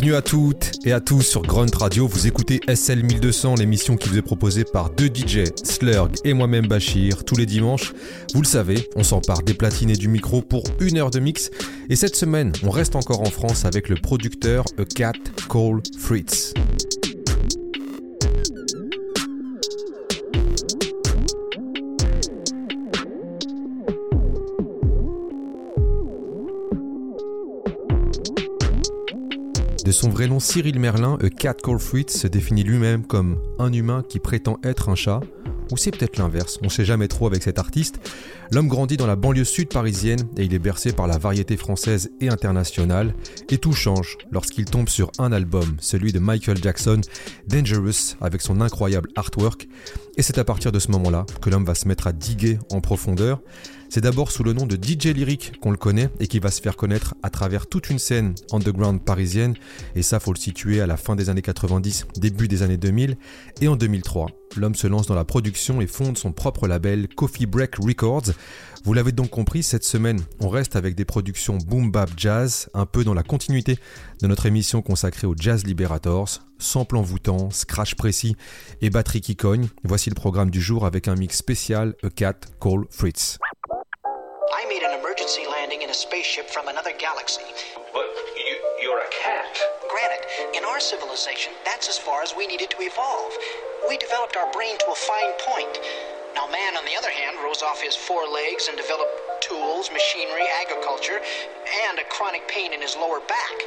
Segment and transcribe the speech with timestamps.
[0.00, 2.06] Bienvenue à toutes et à tous sur Grunt Radio.
[2.06, 6.68] Vous écoutez SL 1200, l'émission qui vous est proposée par deux DJ, Slurg et moi-même
[6.68, 7.94] Bachir, tous les dimanches.
[8.32, 11.50] Vous le savez, on s'empare des platines et du micro pour une heure de mix.
[11.90, 15.14] Et cette semaine, on reste encore en France avec le producteur A Cat
[15.48, 16.54] Cole Fritz.
[29.98, 34.20] Son vrai nom Cyril Merlin, A Cat Called se définit lui-même comme un humain qui
[34.20, 35.18] prétend être un chat,
[35.72, 37.98] ou c'est peut-être l'inverse, on ne sait jamais trop avec cet artiste.
[38.52, 42.12] L'homme grandit dans la banlieue sud parisienne et il est bercé par la variété française
[42.20, 43.12] et internationale,
[43.50, 47.00] et tout change lorsqu'il tombe sur un album, celui de Michael Jackson,
[47.48, 49.66] Dangerous, avec son incroyable artwork,
[50.16, 52.80] et c'est à partir de ce moment-là que l'homme va se mettre à diguer en
[52.80, 53.40] profondeur.
[53.90, 56.60] C'est d'abord sous le nom de DJ Lyric qu'on le connaît et qui va se
[56.60, 59.54] faire connaître à travers toute une scène underground parisienne.
[59.94, 63.16] Et ça, faut le situer à la fin des années 90, début des années 2000.
[63.62, 67.46] Et en 2003, l'homme se lance dans la production et fonde son propre label Coffee
[67.46, 68.34] Break Records.
[68.84, 72.86] Vous l'avez donc compris, cette semaine, on reste avec des productions boom bap jazz, un
[72.86, 73.78] peu dans la continuité
[74.20, 78.36] de notre émission consacrée au Jazz Liberators, sample envoûtant, scratch précis
[78.82, 79.68] et batterie qui cogne.
[79.82, 83.38] Voici le programme du jour avec un mix spécial A Cat Call Fritz.
[84.58, 87.46] I made an emergency landing in a spaceship from another galaxy.
[87.94, 89.54] But you, you're a cat.
[89.88, 93.30] Granted, in our civilization, that's as far as we needed to evolve.
[93.88, 95.78] We developed our brain to a fine point.
[96.34, 100.50] Now, man, on the other hand, rose off his four legs and developed tools, machinery,
[100.60, 101.22] agriculture,
[101.86, 103.62] and a chronic pain in his lower back.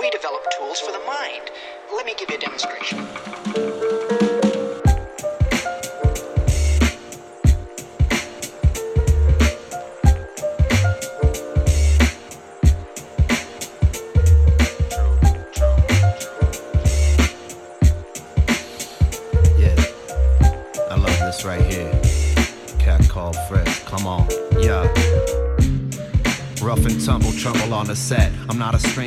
[0.00, 1.54] We developed tools for the mind.
[1.94, 2.98] Let me give you a demonstration.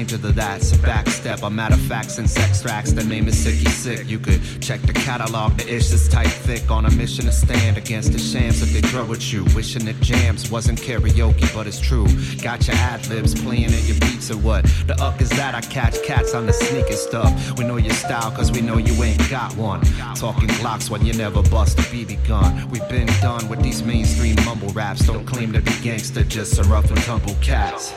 [0.05, 0.61] Stranger to that.
[0.61, 1.43] A backstep.
[1.43, 2.93] I'm matter of fact, since sex tracks.
[2.93, 4.07] The name is Sicky Sick.
[4.07, 5.57] You could check the catalog.
[5.57, 6.71] The ish is tight thick.
[6.71, 9.43] On a mission to stand against the shams that they throw at you.
[9.55, 12.07] Wishing it jams wasn't karaoke, but it's true.
[12.41, 14.63] Got your ad libs playing in your beats or what?
[14.87, 17.57] The uck is that I catch cats on the sneaker stuff.
[17.57, 19.81] We know your style, cause we know you ain't got one.
[20.15, 22.69] Talking Glocks when you never bust a BB gun.
[22.69, 25.05] We've been done with these mainstream mumble raps.
[25.05, 27.93] Don't claim to be gangster, just a rough and tumble cats.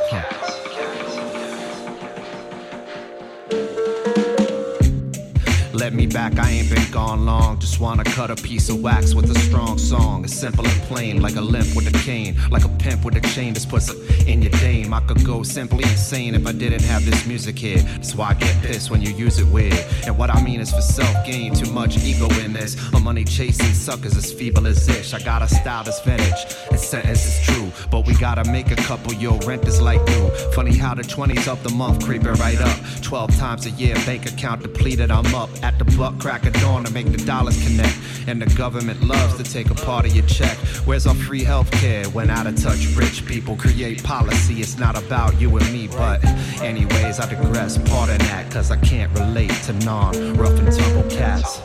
[5.93, 7.59] Me back, I ain't been gone long.
[7.59, 10.25] Just wanna cut a piece of wax with a strong song.
[10.25, 13.21] It's simple and plain, like a limp with a cane, like a pimp with a
[13.21, 13.53] chain.
[13.53, 14.95] Just puts it in your dame.
[14.95, 17.79] I could go simply insane if I didn't have this music here.
[17.79, 19.85] That's why I get pissed when you use it weird.
[20.07, 22.75] And what I mean is for self gain, too much ego in this.
[22.95, 25.13] A money chasing suckers as feeble as ish.
[25.13, 27.71] I got a style that's vintage, and sentence is true.
[27.91, 30.31] But we gotta make a couple, yo, rent is like new.
[30.55, 32.79] Funny how the 20s of the month creeping right up.
[33.03, 36.85] 12 times a year, bank account depleted, I'm up at the buck crack of dawn
[36.85, 37.99] to make the dollars connect.
[38.27, 40.57] And the government loves to take a part of your check.
[40.85, 44.61] Where's our free health care when out of touch rich people create policy?
[44.61, 46.25] It's not about you and me, but
[46.63, 47.79] anyways, I digress.
[47.79, 51.61] Pardon that, cause I can't relate to non rough and tumble cats.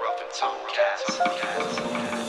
[0.00, 2.21] Rough and tumble cats.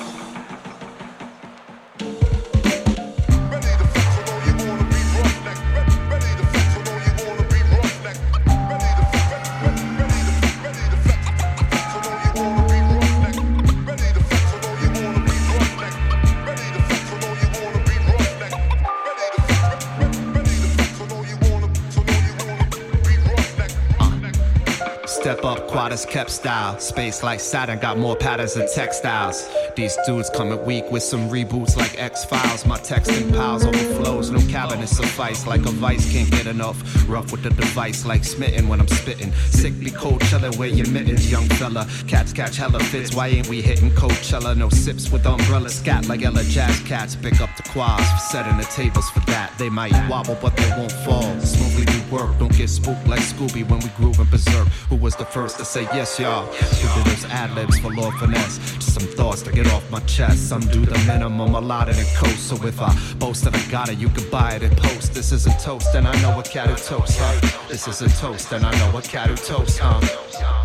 [25.95, 26.79] Step kept style.
[26.79, 29.49] Space like Saturn got more patterns than textiles.
[29.75, 32.65] These dudes coming weak with some reboots like X Files.
[32.65, 35.45] My texting piles overflows, no cabinet suffice.
[35.45, 36.77] Like a vice can't get enough.
[37.09, 39.31] Rough with the device, like smitten when I'm spitting.
[39.49, 41.87] Sickly Coachella, where your mittens, young fella.
[42.07, 44.55] Cats catch hella fits, why ain't we hitting Coachella?
[44.55, 47.15] No sips with umbrellas, scat like Ella Jazz cats.
[47.15, 49.51] Pick up quads, setting the tables for that.
[49.57, 51.39] They might wobble, but they won't fall.
[51.39, 54.67] Smoothly do work, don't get spooked like Scooby when we groove and berserk.
[54.89, 56.45] Who was the first to say yes, y'all?
[56.45, 58.57] Who did those ad libs for Lord Finesse?
[58.75, 60.49] Just some thoughts to get off my chest.
[60.49, 62.47] Some do the minimum, a lot of it coast.
[62.47, 65.13] So if I boast that I got it, you can buy it and post.
[65.13, 67.67] This is a toast, and I know a cat who toast, huh?
[67.67, 70.62] This is a toast, and I know a cat who toast, huh?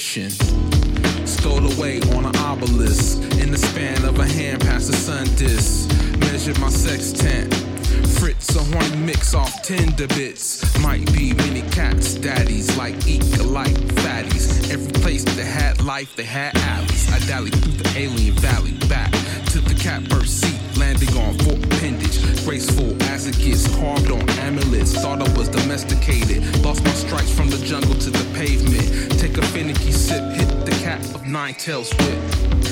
[0.00, 5.90] Stowed away on an obelisk in the span of a hand past the sun disk.
[6.20, 7.54] Measured my sextant.
[8.18, 10.64] Fritz, a horny mix off tender bits.
[10.80, 14.72] Might be many cats, daddies, like eat alike fatties.
[14.72, 17.12] Every place that had life, they had alleys.
[17.12, 19.12] I dallied through the alien valley, back
[19.52, 22.09] to the catbird seat, landing on Fort Appendage.
[22.50, 24.92] Graceful as it gets, carved on amulets.
[25.00, 26.42] Thought I was domesticated.
[26.64, 29.20] Lost my stripes from the jungle to the pavement.
[29.20, 32.18] Take a finicky sip, hit the cap of nine tails whip.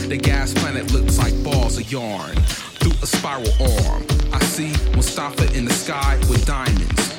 [0.09, 2.35] The gas planet looks like balls of yarn
[2.81, 3.53] through a spiral
[3.87, 4.05] arm.
[4.33, 7.15] I see Mustafa in the sky with diamonds.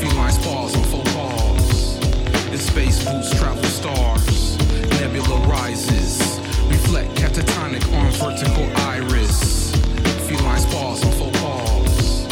[0.00, 2.48] Feline spars on faux pause.
[2.50, 4.56] In space, boots travel stars.
[4.98, 6.40] Nebula rises.
[6.70, 9.49] Reflect catatonic on vertical iris.
[10.40, 12.24] Feline spars on faux pause.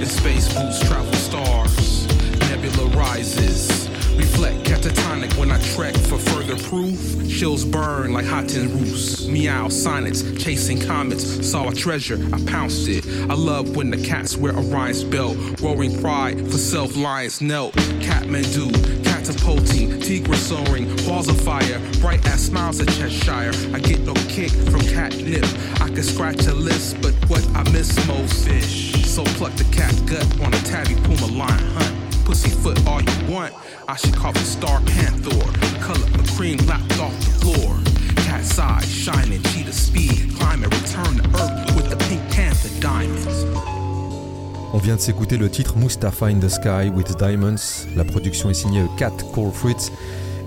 [0.00, 2.08] In space, boots travel stars.
[2.48, 3.81] Nebula rises.
[4.16, 6.98] Reflect catatonic when I trek for further proof.
[7.62, 9.26] Walls burn like hot tin roofs.
[9.26, 11.48] Meow, sonnets, chasing comets.
[11.48, 13.06] Saw a treasure, I pounced it.
[13.30, 15.36] I love when the cats wear Orion's belt.
[15.60, 17.74] Roaring pride for self lions knelt.
[18.00, 18.72] Catmandu,
[19.04, 23.52] catapulting, tigre soaring, balls of fire, bright ass smiles at Cheshire.
[23.74, 25.44] I get no kick from catnip.
[25.80, 29.06] I can scratch a list, but what I miss most fish.
[29.06, 32.01] So pluck the cat gut on a tabby puma lion hunt.
[44.74, 47.86] On vient de s'écouter le titre Mustafa in the Sky with Diamonds.
[47.94, 49.90] La production est signée Cat Cold Fruits.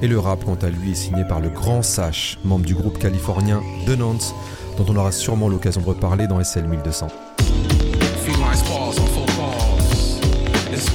[0.02, 2.98] Et le rap, quant à lui, est signé par le grand Sash, membre du groupe
[3.00, 7.08] californien The dont on aura sûrement l'occasion de reparler dans SL 1200.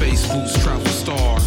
[0.00, 1.39] Space boots travel stars.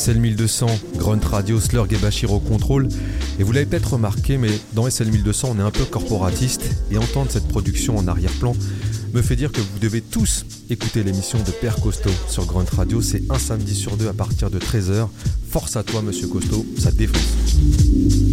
[0.00, 0.66] SL1200,
[0.96, 2.88] Grunt Radio, Slurg et Bachir au contrôle.
[3.38, 7.30] Et vous l'avez peut-être remarqué, mais dans SL1200, on est un peu corporatiste et entendre
[7.30, 8.54] cette production en arrière-plan
[9.12, 13.02] me fait dire que vous devez tous écouter l'émission de Père Costaud sur Grunt Radio.
[13.02, 15.08] C'est un samedi sur deux à partir de 13h.
[15.50, 18.29] Force à toi, monsieur Costaud, ça te défonce.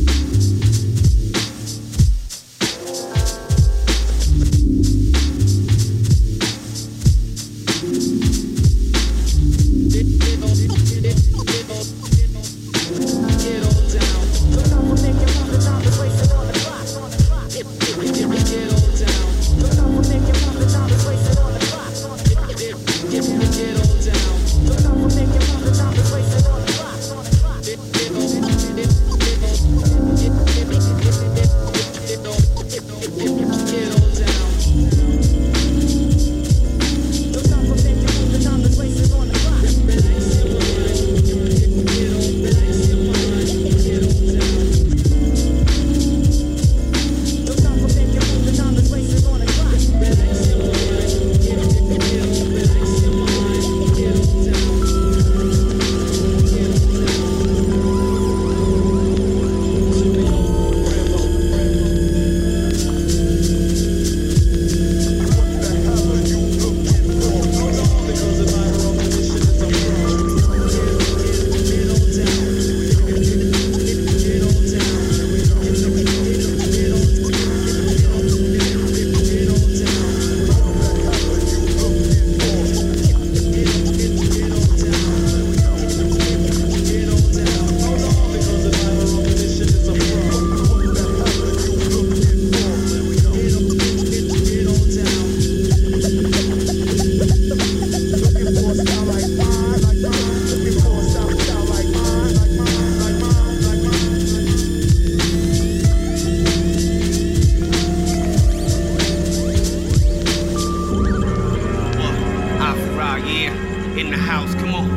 [113.98, 114.54] in the house.
[114.56, 114.88] Come on.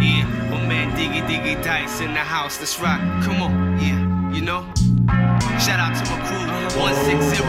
[0.00, 2.58] Yeah, oh man, Diggy Diggy Dice in the house.
[2.60, 3.00] Let's rock.
[3.24, 3.78] Come on.
[3.80, 4.62] Yeah, you know.
[5.58, 7.42] Shout out to my crew, 160.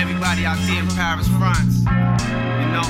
[0.00, 1.80] Everybody out there in Paris, France.
[1.80, 2.86] You know.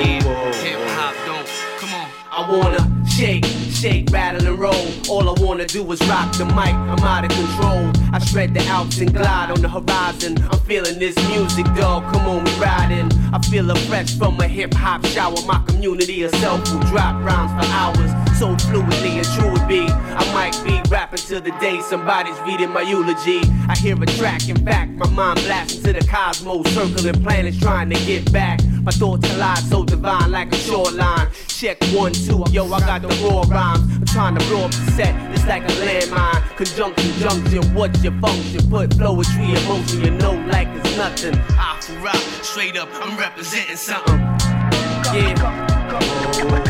[0.00, 0.22] Yeah,
[0.64, 1.48] hip hop, don't.
[1.78, 2.08] Come on.
[2.32, 2.89] I wanna
[3.20, 4.86] shake, shake, rattle and roll.
[5.10, 6.74] All I wanna do is rock the mic.
[6.92, 7.92] I'm out of control.
[8.14, 10.38] I shred the Alps and glide on the horizon.
[10.50, 12.10] I'm feeling this music, dog.
[12.12, 13.12] Come on, we riding.
[13.34, 15.36] I feel a fresh from a hip hop shower.
[15.46, 18.10] My community itself will drop rhymes for hours.
[18.38, 19.82] So fluidly and true it be.
[19.86, 23.42] I might be rapping till the day somebody's reading my eulogy.
[23.68, 27.90] I hear a track, in fact, my mind blasting to the cosmos, circling planets trying
[27.90, 28.60] to get back.
[28.82, 31.28] My thoughts collide so divine like a shoreline.
[31.48, 33.82] Check one, two, yo, I got the raw rhymes.
[33.96, 36.56] I'm trying to blow up the set, it's like a landmine.
[36.56, 38.70] Conjunction, junction, what's your function?
[38.70, 41.34] Put poetry in motion, you know, like it's nothing.
[41.50, 44.18] I rock, straight up, I'm representing something.
[45.12, 46.69] Yeah.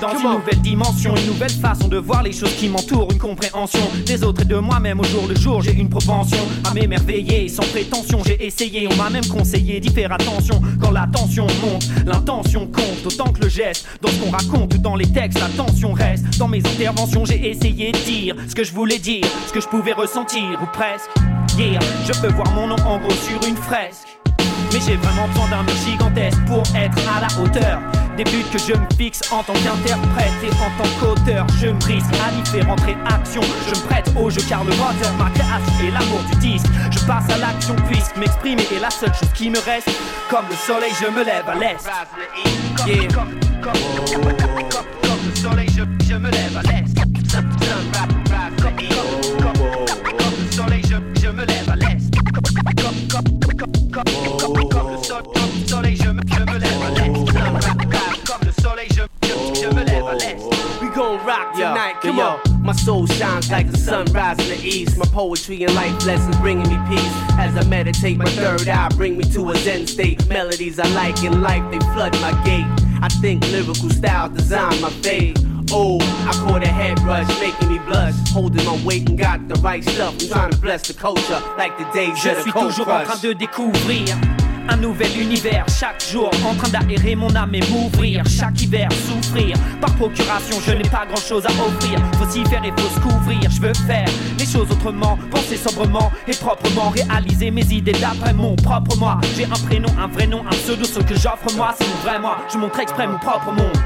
[0.00, 3.82] Dans une nouvelle dimension, une nouvelle façon de voir les choses qui m'entourent, une compréhension
[4.06, 5.62] des autres et de moi-même au jour le jour.
[5.62, 8.22] J'ai une propension à m'émerveiller sans prétention.
[8.24, 10.60] J'ai essayé, on m'a même conseillé d'y faire attention.
[10.80, 13.86] Quand la tension monte, l'intention compte autant que le geste.
[14.00, 16.38] Dans ce qu'on raconte ou dans les textes, la tension reste.
[16.38, 19.68] Dans mes interventions, j'ai essayé de dire ce que je voulais dire, ce que je
[19.68, 21.10] pouvais ressentir ou presque.
[21.58, 24.19] Yeah, je peux voir mon nom en gros sur une fresque.
[24.72, 27.80] Mais j'ai vraiment besoin d'un mur gigantesque pour être à la hauteur
[28.16, 31.46] des buts que je me fixe en tant qu'interprète et en tant qu'auteur.
[31.58, 33.42] Je me risque à différentes réactions.
[33.66, 36.66] Je me prête au jeu car le moteur, ma création et l'amour du disque.
[36.90, 39.90] Je passe à l'action puisque m'exprimer est la seule chose qui me reste.
[40.28, 41.78] Comme le soleil, je me lève à l'est.
[45.22, 45.99] Le soleil, je,
[61.68, 62.40] tonight, come on.
[62.62, 64.98] My soul shines like the sunrise in the east.
[64.98, 67.14] My poetry and life lessons bringing me peace.
[67.38, 70.26] As I meditate, my third eye bring me to a zen state.
[70.28, 72.66] Melodies I like in life, they flood my gate.
[73.02, 75.38] I think lyrical style design my fade.
[75.72, 78.14] Oh, I caught a head rush, making me blush.
[78.30, 80.14] Holding my weight and got the right stuff.
[80.20, 83.04] I'm trying to bless the culture like the days Je of the suis toujours en
[83.04, 84.16] train de découvrir
[84.70, 88.24] un nouvel univers chaque jour, en train d'aérer mon âme et m'ouvrir.
[88.26, 89.56] Chaque hiver, souffrir.
[89.80, 91.98] Par procuration, je n'ai pas grand chose à offrir.
[92.18, 93.50] Faut s'y faire et faut se couvrir.
[93.50, 96.90] Je veux faire les choses autrement, penser sobrement et proprement.
[96.90, 99.18] Réaliser mes idées d'après mon propre moi.
[99.36, 100.84] J'ai un prénom, un vrai nom, un pseudo.
[100.84, 102.38] Ce que j'offre moi, c'est mon vrai moi.
[102.52, 103.76] Je montre exprès mon propre monde.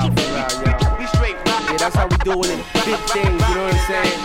[0.00, 0.98] Tonight.
[0.98, 1.62] We straight rock.
[1.70, 2.64] Yeah, that's how we doing it.
[2.84, 4.18] Big things, you know what I'm saying?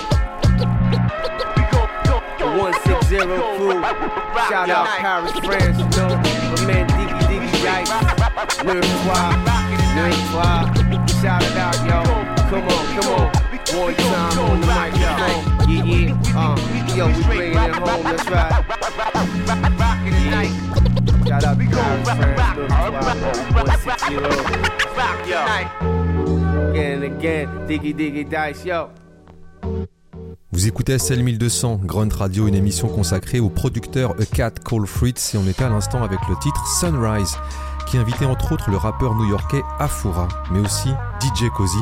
[1.56, 2.48] We go, go, go.
[2.60, 3.16] 160
[3.58, 3.80] crew.
[4.50, 6.12] Shout out Paris, France, you know.
[6.52, 7.92] My man Diggy Diggy Yikes.
[8.66, 9.36] Lyric Squad.
[9.96, 10.66] Lyric Squad.
[11.22, 12.04] Shout it out, yo.
[12.50, 13.28] Come on, come on.
[13.72, 15.44] One time on the microphone.
[15.70, 16.36] Yeah, yeah.
[16.36, 18.04] Uh, yo, we bringing it home.
[18.04, 18.52] That's right.
[20.26, 20.46] Yeah.
[21.26, 23.18] Shout out to Paris, France, Lyric Squad.
[23.54, 24.71] 160.
[25.26, 25.38] Yo.
[26.72, 27.48] Again and again.
[27.68, 28.90] Diggy Diggy Dice, yo.
[30.52, 35.34] Vous écoutez SL 1200, Grunt Radio, une émission consacrée au producteur A Cat Called Fritz
[35.34, 37.38] et on était à l'instant avec le titre Sunrise
[37.88, 40.90] qui invitait entre autres le rappeur new-yorkais Afura, mais aussi
[41.22, 41.80] DJ Cozy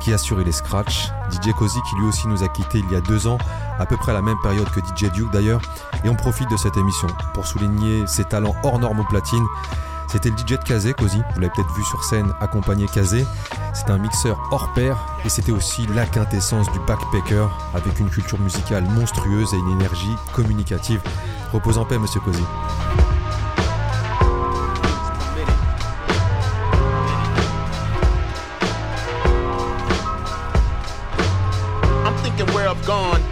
[0.00, 1.08] qui assurait les scratchs.
[1.30, 3.38] DJ Cozy qui lui aussi nous a quittés il y a deux ans,
[3.78, 5.62] à peu près à la même période que DJ Duke d'ailleurs,
[6.04, 9.46] et on profite de cette émission pour souligner ses talents hors normes au platine.
[10.10, 13.24] C'était le DJ de Kazé, Cozy, vous l'avez peut-être vu sur scène accompagné Kazé.
[13.74, 18.40] C'est un mixeur hors pair et c'était aussi la quintessence du backpacker avec une culture
[18.40, 21.00] musicale monstrueuse et une énergie communicative.
[21.52, 22.42] Repose en paix, monsieur Cozy.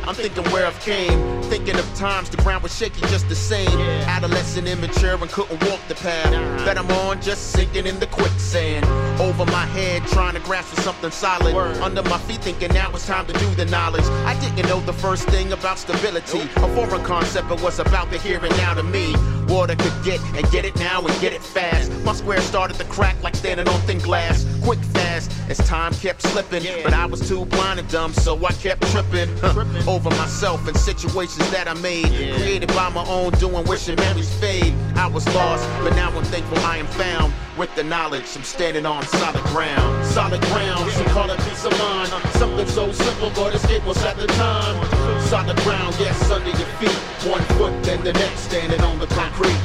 [0.09, 1.43] I'm thinking where I've came.
[1.43, 3.79] Thinking of times the ground was shaky just the same.
[4.09, 6.33] Adolescent, immature, and couldn't walk the path
[6.65, 8.87] that I'm on, just sinking in the quicksand.
[9.21, 11.55] Over my head, trying to grasp for something solid.
[11.83, 14.07] Under my feet, thinking now it's time to do the knowledge.
[14.25, 16.41] I didn't know the first thing about stability.
[16.57, 19.15] A foreign concept, but was about to hear it now to me.
[19.49, 21.91] Water could get and get it now and get it fast.
[22.05, 24.47] My square started to crack like standing on thin glass.
[24.63, 26.63] quick fast as time kept slipping.
[26.85, 30.77] But I was too blind and dumb, so I kept tripping huh, over myself and
[30.77, 32.07] situations that I made.
[32.37, 34.75] Created by my own doing, wishing memories fade.
[34.97, 37.33] I was lost, but now I'm thankful I am found.
[37.57, 40.07] With the knowledge, I'm standing on solid ground.
[40.07, 42.09] Solid ground, some call it peace of mind.
[42.35, 44.98] Something so simple, but escape was at the time.
[45.29, 46.99] Solid ground, yes, under your feet.
[47.29, 49.61] One foot, then the next, standing on the concrete.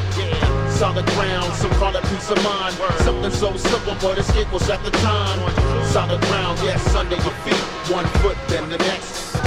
[0.69, 2.75] Solid ground, some call it peace of mind.
[2.99, 5.39] Something so simple, but escape was at the time.
[5.85, 7.63] Solid ground, yes, under your feet.
[7.95, 9.37] One foot, then the next.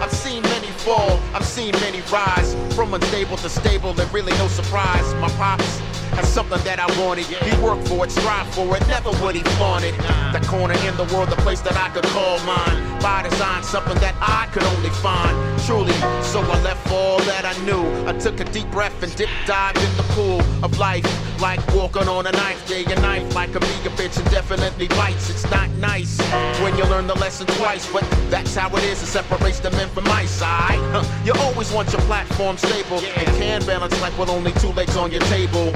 [0.00, 2.54] I've seen many fall, I've seen many rise.
[2.76, 5.12] From unstable to stable, and really no surprise.
[5.14, 5.80] My pops
[6.10, 7.26] had something that I wanted.
[7.26, 9.94] He worked for it, strive for it, never would he flaunt it.
[10.32, 13.00] The corner in the world, the place that I could call mine.
[13.00, 15.34] By design, something that I could only find.
[15.64, 15.94] Truly,
[16.30, 17.82] so I left all that I knew.
[18.06, 21.04] I took a deep breath and dip dived in the pool of life.
[21.40, 23.34] Like walking on a knife, day and night.
[23.34, 25.28] Like a bigger bitch definitely bites.
[25.28, 26.20] It's not nice
[26.62, 29.02] when you learn the lesson twice, but that's how it is.
[29.02, 30.78] It separates the men from mice, alright?
[30.92, 31.04] Huh.
[31.24, 35.10] You always want your platform stable and can balance life with only two legs on
[35.10, 35.72] your table.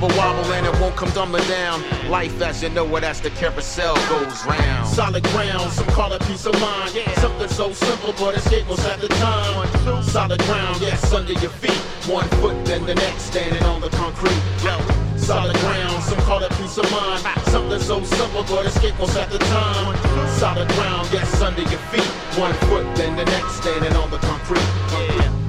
[0.00, 1.84] We will wobble and it won't come tumbling down.
[2.08, 4.88] Life as you know it as the carousel goes round.
[4.88, 6.92] Solid ground, some call it peace of mind.
[7.16, 10.02] Something so simple, but escape was at the time.
[10.02, 11.76] Solid ground, yes, under your feet.
[12.08, 14.40] One foot, then the next, standing on the concrete.
[14.64, 14.80] Yo.
[15.18, 17.22] Solid ground, some call it peace of mind.
[17.48, 19.96] Something so simple, but escape was at the time.
[20.38, 22.10] Solid ground, yes, under your feet.
[22.40, 24.64] One foot, then the next, standing on the concrete.
[24.88, 25.39] Solid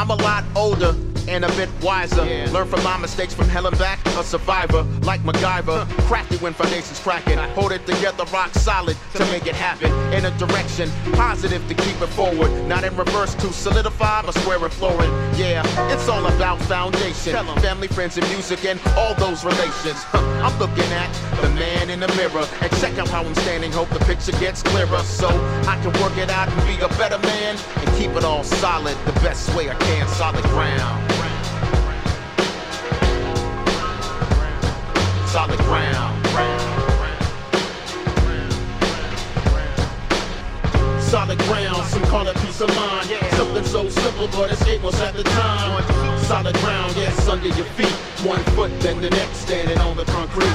[0.00, 2.24] I'm a lot older and a bit wiser.
[2.52, 5.88] Learn from my mistakes from hell and back, a survivor like MacGyver.
[6.06, 7.38] Crafty when foundations cracking.
[7.38, 9.92] Hold it together, rock solid to make it happen.
[10.12, 12.50] In a direction, positive to keep it forward.
[12.66, 15.10] Not in reverse to solidify, but square and flooring.
[15.36, 17.32] Yeah, it's all about foundation.
[17.60, 20.02] Family, friends, and music, and all those relations.
[20.04, 23.72] Huh, I'm looking at the man in the mirror and check out how I'm standing.
[23.72, 25.28] Hope the picture gets clearer so
[25.66, 28.96] I can work it out and be a better man and keep it all solid
[29.06, 30.08] the best way I can.
[30.08, 31.09] Solid ground.
[35.26, 36.26] Solid ground.
[41.00, 43.08] Solid ground, some call it peace of mind.
[43.32, 45.82] Something so simple, but escape was at the time.
[46.22, 47.94] Solid ground, yes, under your feet.
[48.24, 50.54] One foot, then the next, standing on the concrete.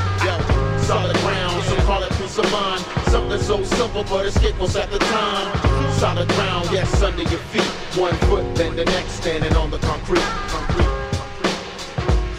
[0.79, 1.54] Solid ground,
[1.85, 2.81] call it peace of mind.
[3.07, 5.91] Something so simple, but escape was at the time.
[5.93, 7.71] Solid ground, yes, under your feet.
[7.99, 10.27] One foot, then the next, standing on the concrete.
[10.49, 10.89] concrete.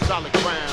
[0.06, 0.65] Solid ground.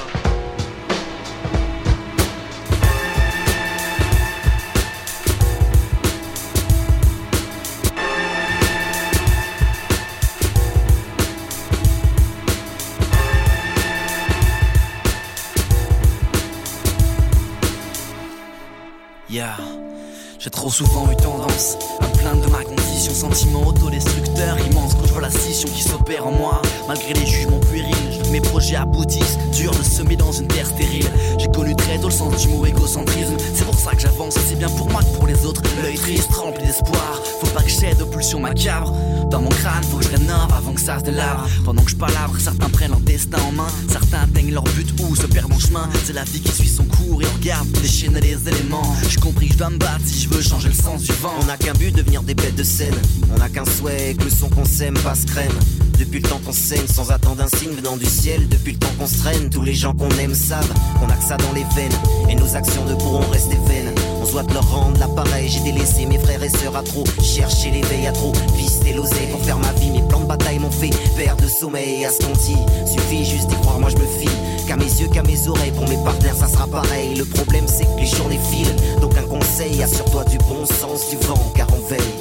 [20.54, 25.12] Trop souvent eu tendance à me plaindre de ma condition, sentiment autodestructeur immense quand je
[25.12, 26.62] vois la scission qui s'opère en moi.
[26.88, 29.38] Malgré les jugements puérils, mes projets aboutissent.
[29.52, 31.10] Dur de semer dans une terre stérile.
[31.38, 33.36] J'ai connu très tôt le sens du mot égocentrisme.
[33.84, 35.62] Ça que j'avance aussi bien pour moi que pour les autres.
[35.82, 37.22] L'œil triste, rempli d'espoir.
[37.42, 38.94] Faut pas que j'aide aux pulsions macabres.
[39.30, 41.48] Dans mon crâne, faut que je rénove avant que ça se délabre.
[41.66, 43.68] Pendant que je palabre, certains prennent leur destin en main.
[43.90, 45.90] Certains atteignent leur but ou se perdent en chemin.
[46.06, 48.96] C'est la vie qui suit son cours et regarde déchaîner les éléments.
[49.10, 51.34] J'ai compris que je dois me battre si je veux changer le sens du vent.
[51.42, 52.96] On n'a qu'un but, devenir des bêtes de scène.
[53.34, 55.52] On n'a qu'un souhait, que le son qu'on sème passe crème.
[56.00, 58.48] Depuis le temps qu'on saigne, sans attendre un signe venant du ciel.
[58.48, 61.24] Depuis le temps qu'on se traîne, tous les gens qu'on aime savent qu'on a que
[61.24, 61.92] ça dans les veines.
[62.30, 63.73] Et nos actions ne pourront rester vaines.
[64.22, 65.48] On doit leur rendre l'appareil.
[65.48, 67.04] J'ai délaissé mes frères et sœurs à trop.
[67.22, 68.32] Chercher l'éveil à trop.
[68.56, 69.92] Vister l'oseille pour faire ma vie.
[69.92, 72.58] Mes plans de bataille m'ont fait perdre de sommeil à ce qu'on dit.
[72.92, 74.30] Suffit juste d'y croire, moi je me fie.
[74.68, 75.72] Qu'à mes yeux, qu'à mes oreilles.
[75.72, 77.16] Pour mes partenaires, ça sera pareil.
[77.16, 78.76] Le problème, c'est que les journées filent.
[79.02, 82.14] Donc un conseil, assure-toi du bon sens du vent, car on veille.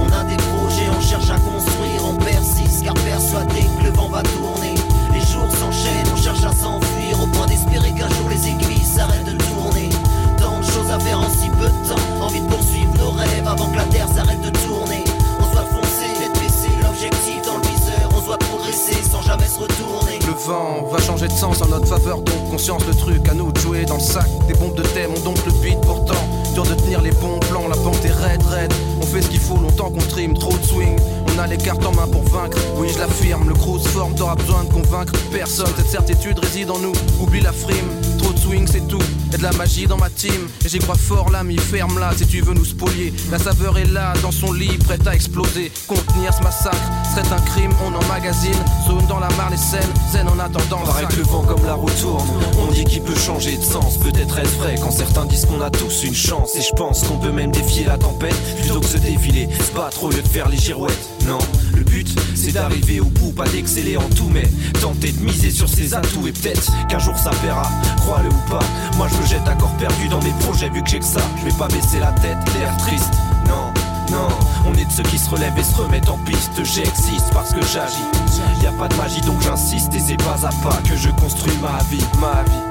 [0.00, 4.08] On a des projets, on cherche à construire, on persiste, car persuadé que le vent
[4.08, 4.74] va tourner.
[5.12, 9.24] Les jours s'enchaînent, on cherche à s'enfuir, au point d'espérer qu'un jour les aiguilles s'arrêtent
[9.24, 9.53] de tourner.
[10.94, 14.40] En si peu de temps, envie de poursuivre nos rêves avant que la terre s'arrête
[14.40, 15.02] de tourner.
[15.40, 19.58] On doit foncer, tête baissée, l'objectif dans le viseur, on doit progresser sans jamais se
[19.58, 20.20] retourner.
[20.24, 23.50] Le vent va changer de sens en notre faveur, donc conscience le truc à nous
[23.50, 24.28] de jouer dans le sac.
[24.46, 26.28] Des bombes de thème ont donc le beat pourtant.
[26.54, 28.72] Dur de tenir les bons plans, la pente est raide, raide.
[29.02, 30.96] On fait ce qu'il faut longtemps qu'on trime, trop de swing.
[31.34, 33.48] On a les cartes en main pour vaincre, oui je l'affirme.
[33.48, 35.72] Le crew se forme, t'auras besoin de convaincre personne.
[35.76, 37.90] Cette certitude réside en nous, oublie la frime.
[38.44, 38.98] Swing, c'est tout.
[39.32, 42.42] Y'a de la magie dans ma team, et j'y crois fort, l'ami, ferme-la si tu
[42.42, 43.12] veux nous spolier.
[43.30, 45.72] La saveur est là, dans son lit, prête à exploser.
[45.86, 46.76] Contenir ce massacre
[47.14, 48.52] serait un crime, on emmagasine.
[48.86, 50.84] Zone dans la Marne et Seine, zen en attendant.
[50.84, 52.28] Paraît que le vent comme la roue tourne,
[52.58, 53.96] on dit qu'il peut changer de sens.
[53.98, 56.54] Peut-être est-ce vrai quand certains disent qu'on a tous une chance.
[56.56, 59.48] Et je pense qu'on peut même défier la tempête plutôt que se défiler.
[59.58, 61.38] C'est pas trop lieu de faire les girouettes, non?
[61.84, 64.48] Le but, c'est d'arriver au bout, pas d'exceller en tout, mais
[64.80, 66.26] tenter de miser sur ses atouts.
[66.26, 67.68] Et peut-être qu'un jour ça paiera,
[67.98, 68.64] crois-le ou pas.
[68.96, 71.20] Moi je me jette à corps perdu dans mes projets, vu que j'ai que ça.
[71.40, 73.12] Je vais pas baisser la tête, l'air triste,
[73.46, 73.72] non.
[74.12, 74.28] Non,
[74.66, 76.62] on est de ceux qui se relèvent et se remettent en piste.
[76.62, 78.04] J'existe parce que j'agis.
[78.62, 81.56] Y a pas de magie donc j'insiste et c'est pas à pas que je construis
[81.62, 82.63] ma vie, ma vie, ma vie,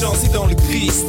[0.00, 1.04] chance est dans le Christ.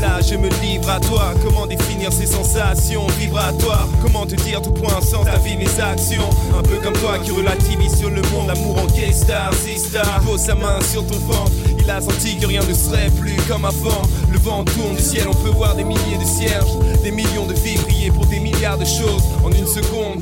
[0.00, 3.06] Là, je me livre à toi, comment définir ces sensations?
[3.18, 6.28] Vibratoires Comment te dire tout point sans ta vie, mes actions?
[6.58, 10.56] Un peu comme toi qui relativise sur le monde, l'amour en K-Star, C-Star Pose sa
[10.56, 14.02] main sur ton ventre, il a senti que rien ne serait plus comme avant.
[14.32, 17.54] Le vent tourne du ciel, on peut voir des milliers de cierges Des millions de
[17.54, 20.20] vies briller pour des milliards de choses En une seconde,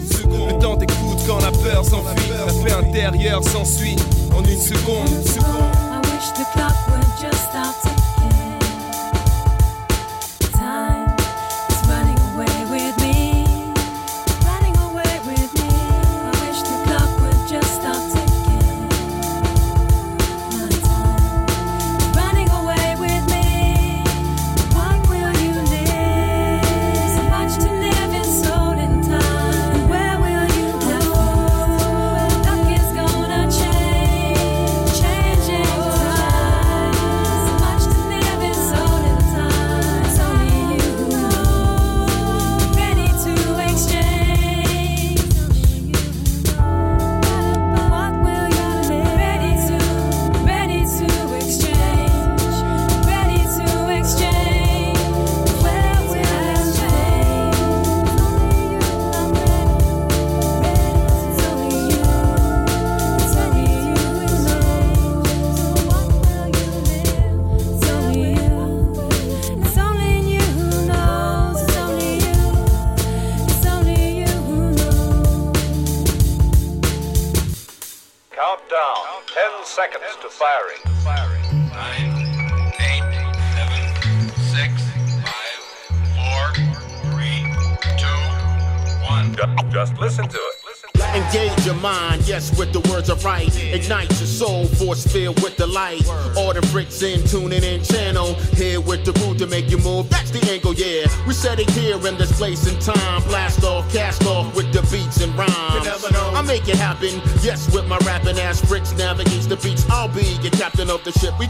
[0.48, 2.28] le temps t'écoute quand la peur s'enfuit.
[2.46, 3.96] La paix intérieure s'ensuit
[4.36, 8.01] en une seconde, seconde I wish the clock would just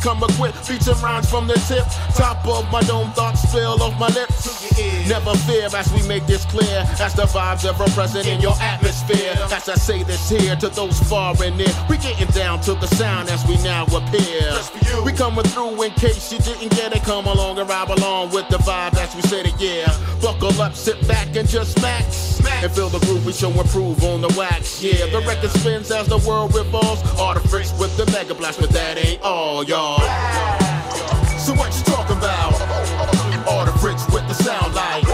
[0.06, 0.42] of the ship.
[0.42, 1.84] We come equipped, and rhymes from the tip.
[2.14, 4.62] Top of my dome, thoughts spill off my lips.
[5.08, 6.84] Never fear as we make this clear.
[7.00, 9.34] As the vibes ever present in your atmosphere.
[9.52, 11.68] As I say this here to those far and near.
[11.88, 14.58] We getting down to the sound as we now appear.
[15.04, 17.02] We coming through in case you didn't get it.
[17.02, 19.90] Come along and ride along with the vibe as we said it, yeah.
[20.32, 22.40] Buckle up, sit back and just max.
[22.62, 24.82] And feel the groove we show improve on the wax.
[24.82, 27.02] Yeah, the record spins as the world revolves.
[27.18, 30.00] All the freaks with the mega blast, but that ain't all, y'all.
[31.38, 32.54] So what you talking about?
[33.46, 35.04] All the bricks with the sound like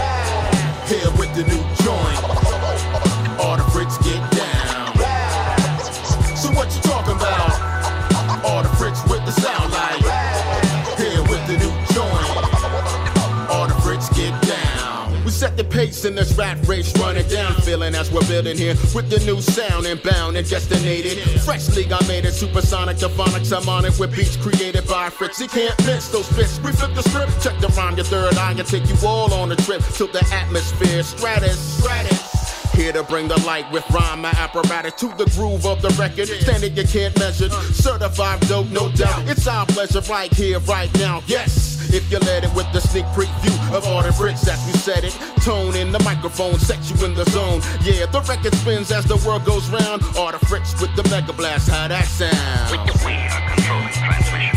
[15.79, 19.39] pace in this rat race Running down feeling as we're building here With the new
[19.41, 24.35] sound inbound and destinated Freshly I made it supersonic Phonics I'm on it with beats
[24.35, 27.95] created by Fritz He can't miss those bits We flip the script Check the rhyme
[27.95, 32.29] your third eye And take you all on a trip To the atmosphere Stratus Stratus
[32.75, 36.29] here to bring the light with rhyme, my apparatus to the groove of the record.
[36.29, 37.49] Standing you can't measure.
[37.73, 39.27] Certified dope, no doubt.
[39.27, 41.21] It's our pleasure right here, right now.
[41.27, 41.68] Yes.
[41.93, 45.03] If you let it with the sneak preview of all the bricks as we said
[45.03, 45.13] it.
[45.43, 47.61] Tone in the microphone, set you in the zone.
[47.81, 50.03] Yeah, the record spins as the world goes round.
[50.17, 52.89] All the fricks with the mega blast, how that sound?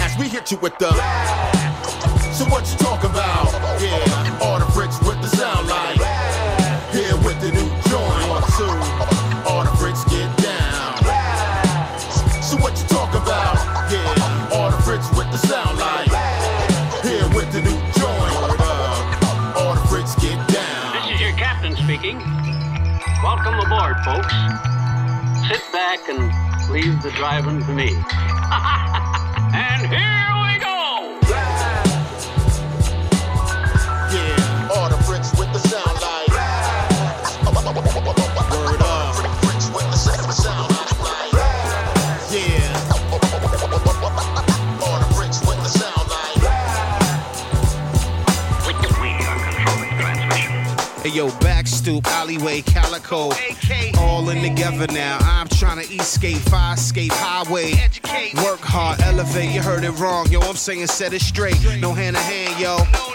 [0.01, 0.91] As we hit you with the.
[2.33, 3.53] So what you talk about?
[3.81, 4.05] Yeah,
[24.05, 24.33] Folks.
[25.49, 27.95] Sit back and leave the driving to me.
[51.03, 53.33] Hey yo, back stoop, alleyway, calico.
[53.99, 55.19] All in together now.
[55.21, 57.73] I'm trying to escape, fire escape, highway.
[58.45, 59.51] Work hard, elevate.
[59.51, 60.39] You heard it wrong, yo.
[60.43, 61.59] I'm saying set it straight.
[61.81, 63.12] No hand to hand, yo.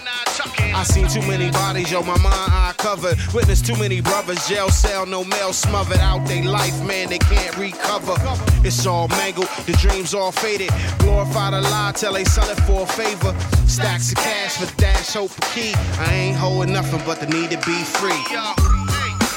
[0.58, 2.02] I seen too many bodies, yo.
[2.04, 3.18] My mind eye covered.
[3.34, 7.10] Witness too many brothers, jail cell, no mail smothered out they life, man.
[7.10, 8.16] They can't recover.
[8.64, 10.70] It's all mangled, the dreams all faded.
[11.00, 13.36] Glorify the lie till they sell it for a favor.
[13.68, 15.74] Stacks of cash for dash, hope for key.
[16.00, 18.24] I ain't holding nothing but the need to be free.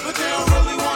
[0.05, 0.90] But they don't really wanna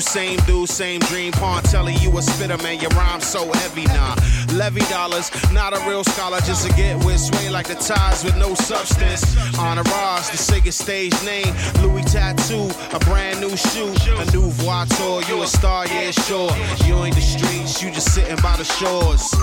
[0.00, 1.32] same dude, same dream.
[1.32, 2.80] Pontelli, you a spitter, man.
[2.80, 4.14] Your rhyme so heavy, nah.
[4.54, 8.36] Levy dollars, not a real scholar, just to get with sway like the ties with
[8.36, 9.22] no substance.
[9.58, 11.52] Honor Ross, the Sega stage name.
[11.82, 15.20] Louis tattoo, a brand new shoe, a new voiture.
[15.28, 16.50] You a star, yeah, sure.
[16.86, 19.34] You ain't the streets, you just sitting by the shores.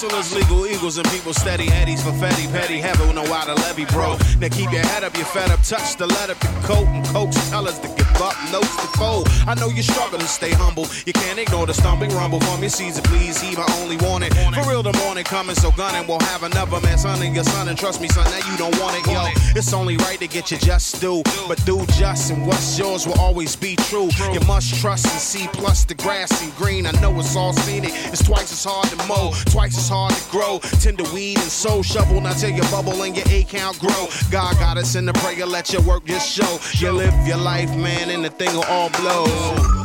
[0.00, 3.84] Hustlers, legal eagles, and people steady eddies for Fetty Petty, heaven know how to levy,
[3.86, 4.16] bro.
[4.38, 7.04] Now keep your head up, you're fed up, touch the let up your coat, and
[7.06, 9.28] coach tell us to give up, notes to fold.
[9.46, 12.70] I know you struggle to stay humble, you can't ignore the stumbling rumble from your
[12.70, 14.32] Caesar, please, he my only warning.
[14.32, 17.68] For real, the morning coming, so gunning, we'll have another man, son, and your son,
[17.68, 19.28] and trust me, son, that you don't want it, yo.
[19.54, 23.20] It's only right to get your just due, but do just, and what's yours will
[23.20, 24.08] always be true.
[24.32, 26.86] You must trust and see, plus the grass and green.
[26.86, 30.30] I know it's all scenic, it's twice as hard to mow, twice as hard to
[30.30, 30.60] grow.
[30.80, 34.08] Tender weed and soul shovel, now till your bubble and your A count grow.
[34.30, 36.58] God got us in the prayer, let your work just show.
[36.78, 39.24] You live your life, man, and the thing will all blow.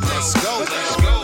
[0.01, 1.14] Let's go, let's go.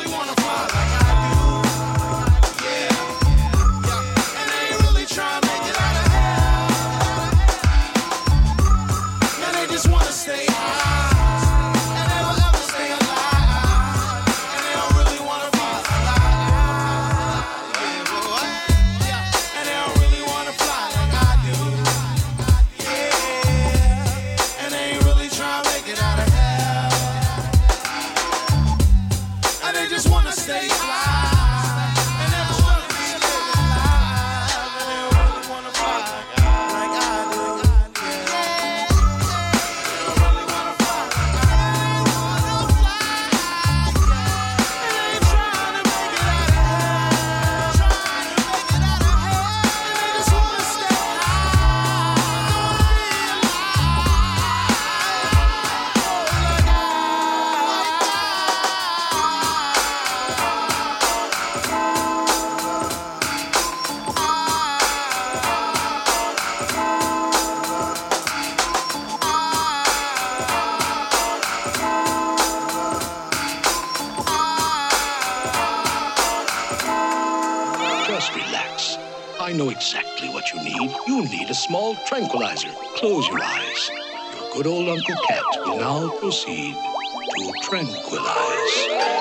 [78.46, 78.98] relax.
[79.40, 80.92] I know exactly what you need.
[81.08, 82.70] You need a small tranquilizer.
[82.96, 83.90] Close your eyes.
[84.36, 89.21] Your good old Uncle Cat will now proceed to tranquilize.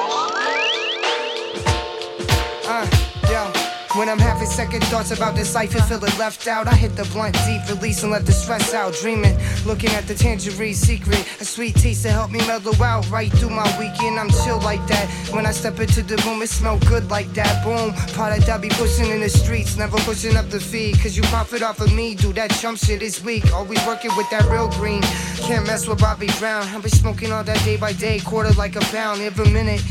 [3.97, 7.03] When I'm having second thoughts about this life and feeling left out, I hit the
[7.07, 8.95] blunt deep, release and let the stress out.
[8.95, 9.36] Dreaming,
[9.66, 13.11] looking at the tangerine secret, a sweet taste to help me mellow out.
[13.11, 15.11] Right through my weekend, I'm chill like that.
[15.32, 17.64] When I step into the room, it smell good like that.
[17.64, 21.01] Boom, product I be pushing in the streets, never pushing up the feed.
[21.03, 23.53] Cause you profit off of me, do that chump shit is weak.
[23.53, 25.03] Always working with that real green.
[25.43, 26.62] Can't mess with Bobby Brown.
[26.62, 29.82] I've been smoking all that day by day, quarter like a pound every minute.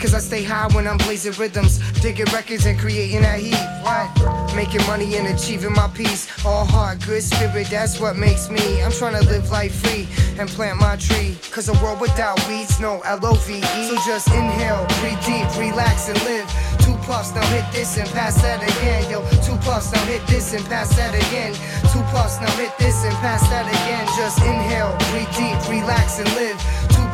[0.00, 3.56] Cause I stay high when I'm blazing rhythms, digging records and creating that heat.
[3.82, 4.54] What?
[4.54, 6.28] Making money and achieving my peace.
[6.44, 8.82] All heart, good spirit, that's what makes me.
[8.82, 10.06] I'm trying to live life free
[10.38, 11.36] and plant my tree.
[11.50, 13.88] Cause a world without weeds, no L O V E.
[13.88, 16.46] So just inhale, breathe deep, relax and live.
[16.84, 19.10] Two puffs, now hit this and pass that again.
[19.10, 21.54] Yo, two puffs, now hit this and pass that again.
[21.90, 24.06] Two puffs, now hit this and pass that again.
[24.16, 26.56] Just inhale, breathe deep, relax and live.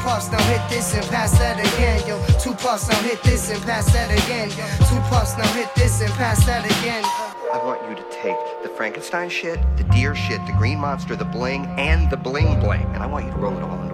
[0.02, 2.06] Puffs, now hit this and pass that again.
[2.08, 4.50] Yo, two puffs, now hit this and pass that again.
[4.88, 7.04] Two puffs, now hit this and pass that again.
[7.52, 11.24] I want you to take the Frankenstein shit, the deer shit, the green monster, the
[11.24, 13.91] bling, and the bling bling, and I want you to roll it all.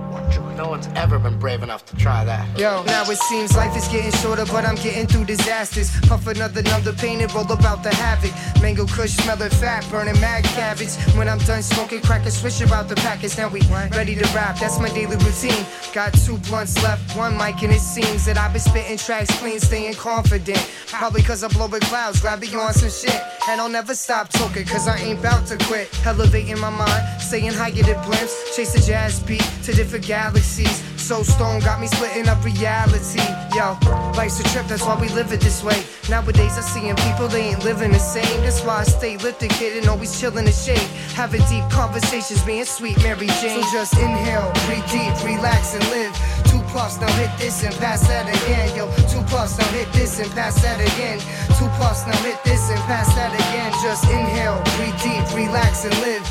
[0.58, 2.58] No one's ever been brave enough to try that.
[2.58, 5.88] Yo, now it seems life is getting shorter, but I'm getting through disasters.
[6.08, 8.32] Puff another numb the pain roll about the havoc.
[8.60, 10.94] Mango kush smelling fat, burning mad cabbage.
[11.16, 13.38] When I'm done smoking crack and swish about the package.
[13.38, 13.60] Now we
[13.94, 15.64] ready to rap, that's my daily routine.
[15.92, 19.60] Got two blunts left, one mic, and it seems that I've been spitting tracks clean,
[19.60, 20.58] staying confident.
[20.88, 23.22] Probably cause I'm blowing clouds, glad be on some shit.
[23.48, 25.88] And I'll never stop talking, cause I ain't bout to quit.
[26.04, 28.56] Elevating my mind, staying higher than blimps.
[28.56, 30.82] Chase the jazz beat to different galaxies.
[30.96, 33.20] So stone got me splitting up reality.
[33.54, 33.76] Yo,
[34.16, 35.84] life's a trip, that's why we live it this way.
[36.08, 38.40] Nowadays I seeing people, they ain't living the same.
[38.40, 40.88] That's why I stay lifted, kid, and always chillin' the shade.
[41.14, 43.62] Having deep conversations, being sweet Mary Jane.
[43.62, 46.12] So just inhale, breathe deep, relax and live.
[46.48, 48.74] Two puffs, now hit this and pass that again.
[48.76, 51.20] Yo, two puffs, now hit this and pass that again.
[51.60, 53.72] Two puffs, now hit this and pass that again.
[53.84, 56.24] Just inhale, breathe deep, relax and live.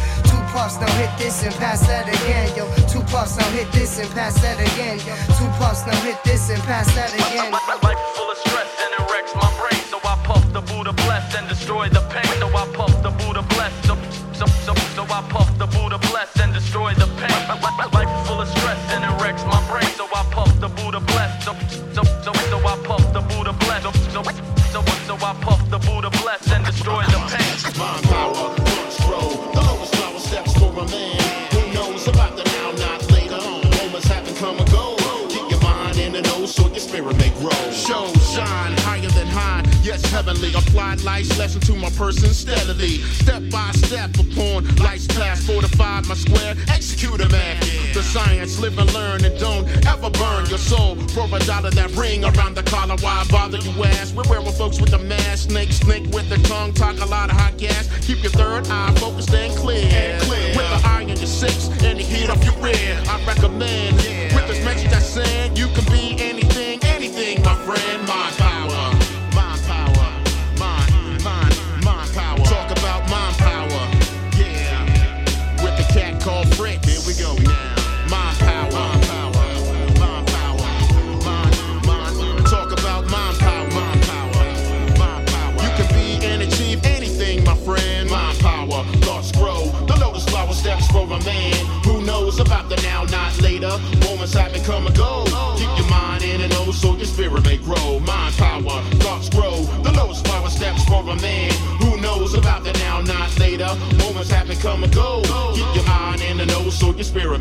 [0.58, 2.50] Puffs, now hit this and pass that again.
[2.58, 4.98] Yo, two puffs, now hit this and pass that again.
[5.06, 7.52] Yo, Two puffs, now hit this and pass that again.
[7.54, 9.78] Life full of stress and it wrecks my brain.
[9.86, 11.97] So I puff the Buddha blessed and destroy the
[40.28, 40.54] heavenly.
[40.54, 43.00] Applied life's lesson to my person steadily.
[43.24, 45.48] Step by step upon life's task.
[45.48, 47.60] Fortify my square, execute a man.
[47.94, 50.96] The science, live and learn and don't ever burn your soul.
[51.16, 52.96] For a dollar that ring around the collar.
[53.02, 54.16] Why bother you ask?
[54.16, 55.50] We're wearing folks with the mask.
[55.50, 56.74] Snake, snake with the tongue.
[56.74, 57.88] Talk a lot of hot gas.
[58.06, 59.88] Keep your third eye focused and clear.
[59.92, 60.50] And clear.
[60.58, 63.02] With the eye in your six and the heat off your rear.
[63.08, 63.96] I recommend
[64.36, 68.07] with this message I send, you can be anything, anything, my friend.
[92.70, 93.72] The now, not later.
[94.06, 95.17] Moments happen, come and go.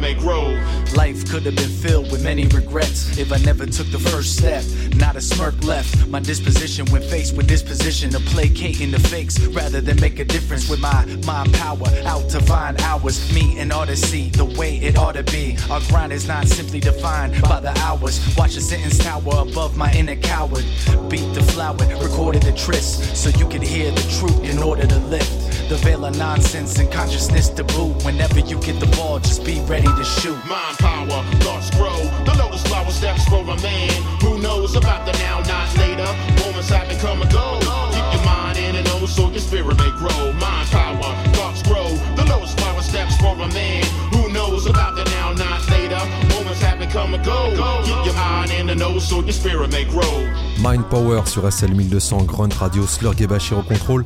[0.07, 4.62] Life could have been filled with many regrets if I never took the first step.
[4.94, 6.07] Not a smirk left.
[6.07, 10.24] My disposition when faced with this position of placating the fakes rather than make a
[10.24, 11.88] difference with my mind power.
[12.04, 15.57] Out to find hours, me and Odyssey, the way it ought to be.
[15.70, 18.20] Our grind is not simply defined by the hours.
[18.36, 20.64] Watch a sentence tower above my inner coward.
[21.11, 24.98] Beat the flower, recorded the tryst so you could hear the truth in order to
[25.00, 25.45] lift.
[25.69, 28.05] The veil of nonsense and consciousness to boot.
[28.05, 30.39] Whenever you get the ball, just be ready to shoot.
[30.47, 31.99] Mind power, thoughts grow.
[32.25, 33.91] The lotus flower steps for a man
[34.23, 36.07] who knows about the now, not later.
[36.45, 37.59] Moments happen, come and go.
[37.91, 40.33] Keep your mind in and know so your spirit may grow.
[40.39, 41.89] Mind power, thoughts grow.
[42.14, 43.83] The lotus flower steps for a man
[44.14, 45.99] who knows about the now, not later.
[46.31, 47.51] Moments happen, come and go.
[47.83, 50.31] Keep your mind in and know so your spirit may grow.
[50.61, 54.05] Mind Power sur SL 1200 Grunt Radio Slurg et Bachir au contrôle.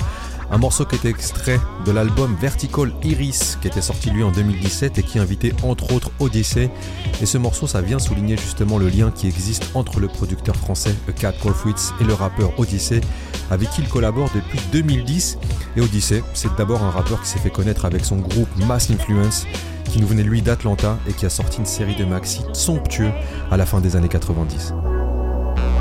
[0.53, 4.99] Un morceau qui était extrait de l'album Vertical Iris qui était sorti lui en 2017
[4.99, 6.71] et qui invitait entre autres Odyssey.
[7.23, 10.95] Et ce morceau ça vient souligner justement le lien qui existe entre le producteur français
[11.09, 11.35] A Cat
[12.01, 13.01] et le rappeur Odyssey
[13.51, 15.39] avec qui il collabore depuis 2010.
[15.77, 19.47] Et Odyssey c'est d'abord un rappeur qui s'est fait connaître avec son groupe Mass Influence
[19.85, 23.13] qui nous venait lui d'Atlanta et qui a sorti une série de maxi somptueux
[23.53, 24.73] à la fin des années 90.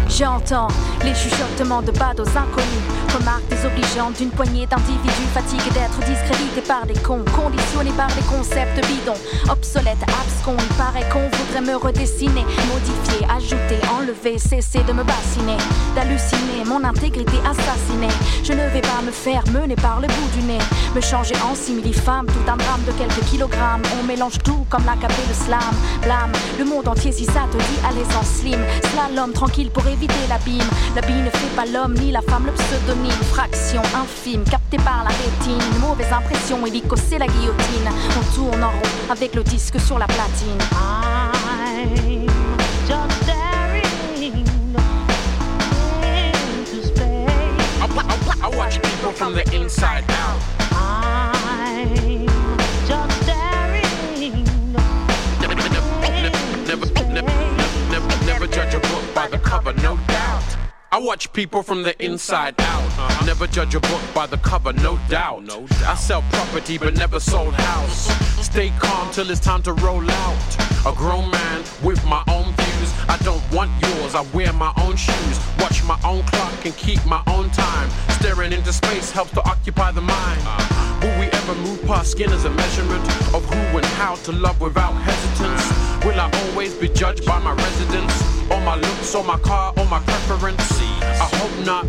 [0.09, 0.67] J'entends
[1.03, 2.83] les chuchotements de badauds inconnus,
[3.15, 8.75] remarques désobligeantes d'une poignée d'individus fatigués d'être discrédités par des cons, conditionnés par des concepts
[8.87, 10.57] bidons, obsolètes, abscons.
[10.59, 15.57] Il paraît qu'on voudrait me redessiner, modifier, ajouter, enlever, cesser de me bassiner,
[15.95, 18.13] d'halluciner, mon intégrité assassinée.
[18.43, 20.59] Je ne vais pas me faire mener par le bout du nez,
[20.95, 23.83] me changer en simili-femme, tout un drame de quelques kilogrammes.
[24.01, 25.59] On mélange tout comme la capée de slam,
[26.01, 28.59] blâme le monde entier si ça te dit allez en slim,
[28.91, 30.69] slalom tranquille pour éviter l'abîme.
[30.95, 35.09] L'habit ne fait pas l'homme ni la femme, le pseudonyme, fraction infime, captée par la
[35.09, 35.61] rétine.
[35.73, 37.89] Une mauvaise impression, hélico, c'est la guillotine.
[38.19, 40.57] On tourne en rond avec le disque sur la platine.
[40.71, 42.27] I'm
[42.87, 43.85] just staring
[46.03, 47.29] into space.
[47.81, 47.87] I,
[48.43, 50.48] I watch people from the inside out.
[59.71, 60.57] Cover, no doubt.
[60.91, 63.25] I watch people from the inside out.
[63.25, 65.43] Never judge a book by the cover, no doubt.
[65.43, 68.07] no I sell property but never sold house.
[68.43, 70.55] Stay calm till it's time to roll out.
[70.87, 72.91] A grown man with my own views.
[73.07, 74.15] I don't want yours.
[74.15, 75.39] I wear my own shoes.
[75.59, 77.89] Watch my own clock and keep my own time.
[78.19, 80.41] Staring into space helps to occupy the mind.
[81.03, 83.03] Will we ever move past skin as a measurement
[83.35, 86.03] of who and how to love without hesitance?
[86.03, 88.38] Will I always be judged by my residence?
[88.51, 90.79] Or my looks, on my car, on my preference?
[91.01, 91.85] I hope not.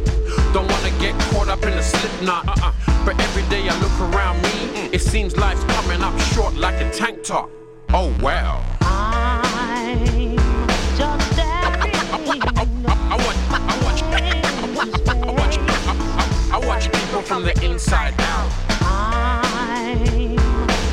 [0.53, 2.47] Don't wanna get caught up in a slip knot.
[2.49, 2.73] Uh-uh.
[3.05, 4.93] But every day I look around me, mm.
[4.93, 7.51] it seems life's coming up short like a tank top.
[7.93, 8.63] Oh well.
[8.83, 10.05] I'm
[10.97, 11.95] just staring.
[12.13, 15.59] I watch, I watch, I watch,
[16.53, 18.51] I watch people from the inside out.
[18.83, 20.05] I'm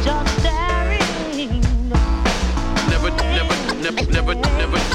[0.04, 1.62] just staring.
[2.90, 4.87] Never, never, never, never, never,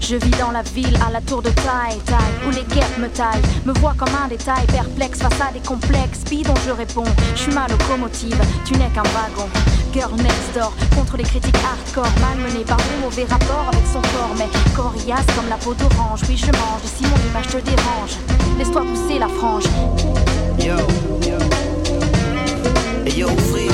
[0.00, 2.16] Je vis dans la ville à la tour de taille, taille,
[2.46, 6.24] où les guêpes me taillent, me voient comme un détail, perplexe face à des complexes,
[6.30, 9.50] bidon je réponds, je suis ma locomotive, tu n'es qu'un wagon.
[9.92, 14.34] Girl next door, contre les critiques hardcore, malmené par de mauvais rapports avec son corps,
[14.38, 18.16] mais coriace comme la peau d'orange, oui je mange, et si mon image te dérange,
[18.58, 19.64] laisse-toi pousser la frange.
[20.58, 20.76] Yo,
[23.04, 23.65] Hey yo Fritz,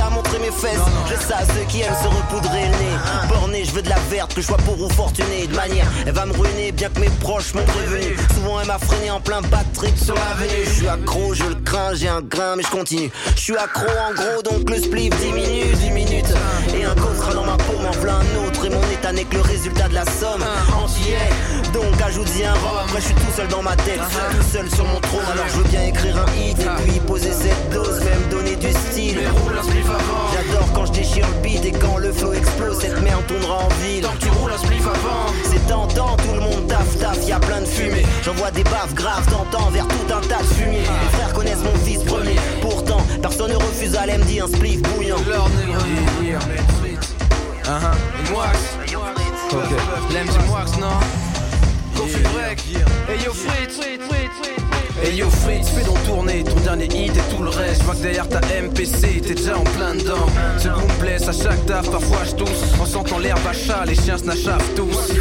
[0.00, 0.78] à montrer mes fesses.
[1.06, 3.28] Je sais à ceux qui aiment se repoudrer le nez.
[3.28, 5.46] Borné, je veux de la verte, que je sois pour ou fortuné.
[5.46, 8.16] De manière, elle va me ruiner bien que mes proches m'ont prévenu.
[8.34, 9.40] Souvent elle m'a freiné en plein
[9.74, 10.64] trip sur l'avenue.
[10.64, 13.10] Je suis accro, je le crains, j'ai un grain, mais je continue.
[13.34, 16.34] Je suis accro en gros, donc le spliff diminue, 10 minutes.
[16.74, 18.64] Et un sera dans ma peau, m'en voilà un autre.
[18.64, 20.44] Et mon état n'est que le résultat de la somme.
[20.82, 21.16] Entier,
[21.72, 22.78] donc ajoute-y un rhum.
[22.84, 25.24] Après, je suis tout seul dans ma tête, tout seul sur mon trône.
[25.32, 28.70] Alors je veux bien écrire un hit et puis poser cette dose, même donner du
[28.70, 29.18] style.
[30.32, 33.68] J'adore quand je déchire le beat et quand le flow explose, cette merde tournera en
[33.82, 34.02] ville.
[34.02, 37.32] Tant que tu roules un spliff avant, c'est tentant, tout le monde taf taf, y
[37.32, 38.04] a plein de fumée.
[38.24, 40.80] J'envoie des baffes graves, tentant vers tout un tas de fumier.
[40.80, 45.16] Mes frères connaissent mon fils premier, pourtant personne ne refuse à l'MD un spliff bouillant.
[47.64, 48.34] Uh-huh.
[48.34, 48.58] Wax.
[49.52, 49.70] Ok.
[50.12, 50.98] L'MG Wax, non?
[52.34, 52.58] Break.
[53.08, 53.78] Hey yo Fritz.
[55.00, 57.80] Hey yo Fritz, fais donc tourner ton dernier hit et tout le reste.
[57.80, 60.26] Je vois que derrière ta MPC, t'es déjà en plein dedans.
[60.58, 62.78] Ce me blesse à chaque taf, parfois je tousse.
[62.80, 65.12] En sentant l'herbe à chat, les chiens se n'achèvent tous.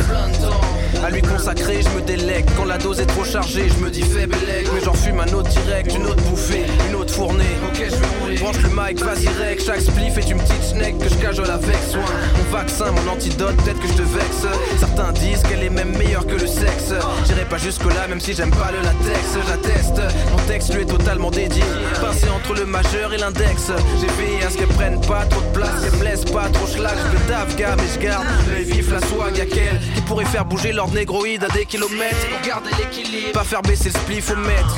[1.04, 2.46] À lui consacrer, je me délègue.
[2.56, 4.36] Quand la dose est trop chargée, je me dis faible.
[4.74, 7.44] Mais j'en fume un autre direct, une autre bouffée, une autre fournée.
[7.68, 8.38] Ok, je vais rouler.
[8.38, 9.62] Branche le mic, vas-y rec.
[9.66, 12.06] Chaque spliff est une petite schneck que je cajole avec soin.
[12.38, 14.46] Mon vaccin, mon antidote, peut-être que je te vexe.
[14.80, 16.94] Certains disent qu'elle est même meilleure que le sexe.
[17.26, 20.02] J'irai Pas jusque là, même si j'aime pas le latex, j'atteste.
[20.32, 21.64] Mon texte lui est totalement dédié.
[22.00, 23.72] Passé entre le majeur et l'index.
[24.00, 26.68] J'ai veillé à ce qu'elles prennent pas trop de place, qu'elles me laissent pas trop
[26.68, 26.94] schlag.
[26.96, 29.36] Je me taffe, gars, mais je garde l'œil vif, la swag.
[29.38, 32.28] Y'a qu'elle qui pourrait faire bouger l'ordre négroïde à des kilomètres.
[32.30, 34.78] Pour garder l'équilibre, pas faire baisser le au mètre.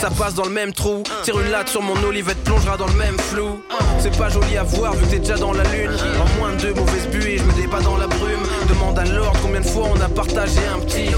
[0.00, 1.02] Ça passe dans le même trou.
[1.22, 3.62] Tire une latte sur mon olivette, plongera dans le même flou.
[3.98, 5.90] C'est pas joli à voir vu que t'es déjà dans la lune.
[6.20, 8.42] En moins de deux mauvaises buées, je me débat dans la brume.
[8.68, 11.10] Demande à Lord combien de fois on a partagé un petit.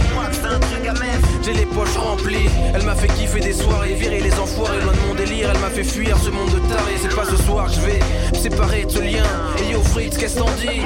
[1.43, 2.49] J'ai les poches remplies.
[2.75, 5.51] Elle m'a fait kiffer des soirées, virer les enfoirés loin de mon délire.
[5.55, 6.93] Elle m'a fait fuir ce monde de taré.
[7.01, 8.01] C'est pas ce soir que je vais
[8.33, 9.25] me séparer de ce lien.
[9.63, 10.81] Et yo Fritz, qu'est-ce t'en dis?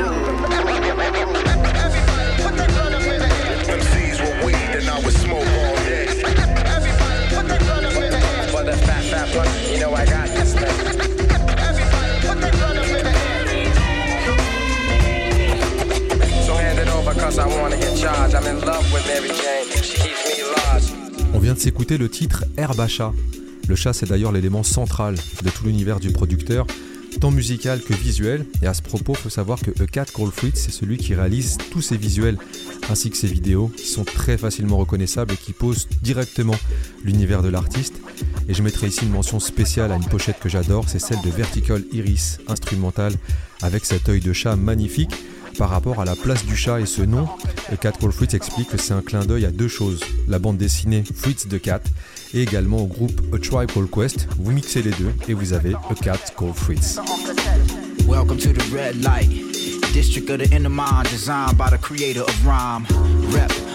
[21.35, 22.45] On vient de s'écouter le titre
[22.89, 23.13] chat.
[23.69, 26.67] Le chat, c'est d'ailleurs l'élément central de tout l'univers du producteur,
[27.21, 28.45] tant musical que visuel.
[28.63, 31.15] Et à ce propos, il faut savoir que A Cat Called Fritz, c'est celui qui
[31.15, 32.39] réalise tous ses visuels
[32.91, 36.57] ainsi que ses vidéos, qui sont très facilement reconnaissables et qui posent directement
[37.05, 38.01] l'univers de l'artiste.
[38.49, 41.31] Et je mettrai ici une mention spéciale à une pochette que j'adore, c'est celle de
[41.31, 43.13] Vertical Iris instrumental
[43.63, 45.15] avec cet œil de chat magnifique.
[45.59, 47.29] Par rapport à la place du chat et ce nom,
[47.81, 50.01] Cat Called Fritz explique que c'est un clin d'œil à deux choses.
[50.29, 51.81] La bande dessinée Fritz the Cat
[52.33, 54.29] et également au groupe A Tribe Quest.
[54.39, 56.99] Vous mixez les deux et vous avez A Cat Called Fritz.
[58.07, 59.29] Welcome to the red light.
[59.93, 62.87] District of the mind, designed by the creator of rhyme.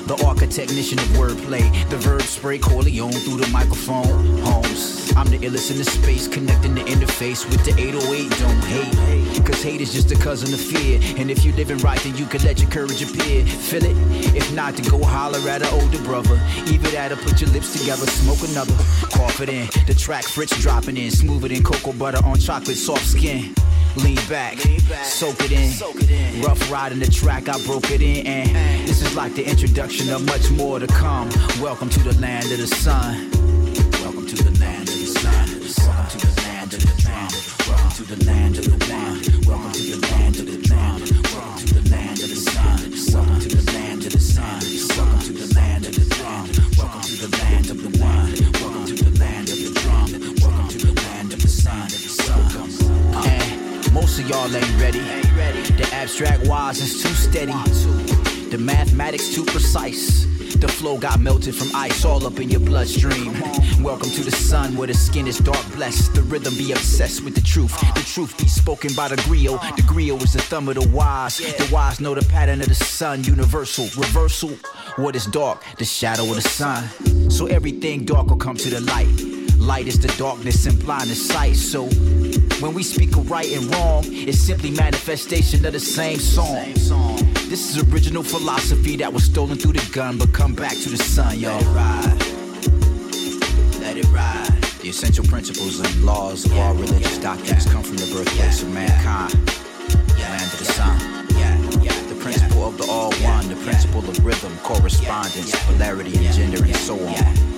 [0.08, 1.64] The architectnician of wordplay.
[1.90, 4.38] The verb spray Corleone through the microphone.
[4.40, 8.30] Holmes, I'm the illest in the space, connecting the interface with the 808.
[8.40, 11.00] Don't hate, cause hate is just a cousin of fear.
[11.18, 13.46] And if you're living right, then you can let your courage appear.
[13.46, 13.96] Feel it?
[14.36, 16.40] If not, then go holler at an older brother.
[16.68, 18.76] Either that or put your lips together, smoke another.
[19.12, 19.68] Cough it in.
[19.88, 23.54] The track Fritz dropping in, smoother than cocoa butter on chocolate, soft skin.
[23.96, 24.58] Lean back,
[25.04, 26.42] soak it in.
[26.42, 28.26] Rough riding the track, I broke it in.
[28.26, 31.30] And this is like the introduction of much more to come.
[31.62, 33.30] Welcome to the land of the sun.
[34.02, 35.88] Welcome to the land of the sun.
[35.88, 37.30] Welcome to the land of the drum.
[37.68, 39.43] Welcome to the land of the one.
[54.14, 55.00] Of y'all ain't ready.
[55.00, 57.52] The abstract wise is too steady.
[58.52, 60.26] The mathematics too precise.
[60.56, 63.34] The flow got melted from ice all up in your bloodstream.
[63.82, 66.14] Welcome to the sun where the skin is dark blessed.
[66.14, 67.76] The rhythm be obsessed with the truth.
[67.96, 69.60] The truth be spoken by the griot.
[69.78, 71.40] The griot is the thumb of the wise.
[71.40, 73.24] The wise know the pattern of the sun.
[73.24, 74.52] Universal, reversal.
[74.96, 75.64] What is dark?
[75.80, 77.32] The shadow of the sun.
[77.32, 79.33] So everything dark will come to the light.
[79.64, 81.56] Light is the darkness and blind is sight.
[81.56, 81.86] So
[82.60, 86.74] when we speak of right and wrong, it's simply manifestation of the same song.
[87.48, 90.98] This is original philosophy that was stolen through the gun, but come back to the
[90.98, 91.54] sun, y'all.
[91.54, 92.20] Let it ride.
[93.80, 94.64] Let it ride.
[94.82, 99.34] The essential principles and laws of all religious doctrines come from the birthplace of mankind.
[100.20, 101.00] Land of the sun.
[102.10, 106.76] The principle of the all one, the principle of rhythm, correspondence, polarity, and gender, and
[106.76, 107.53] so on.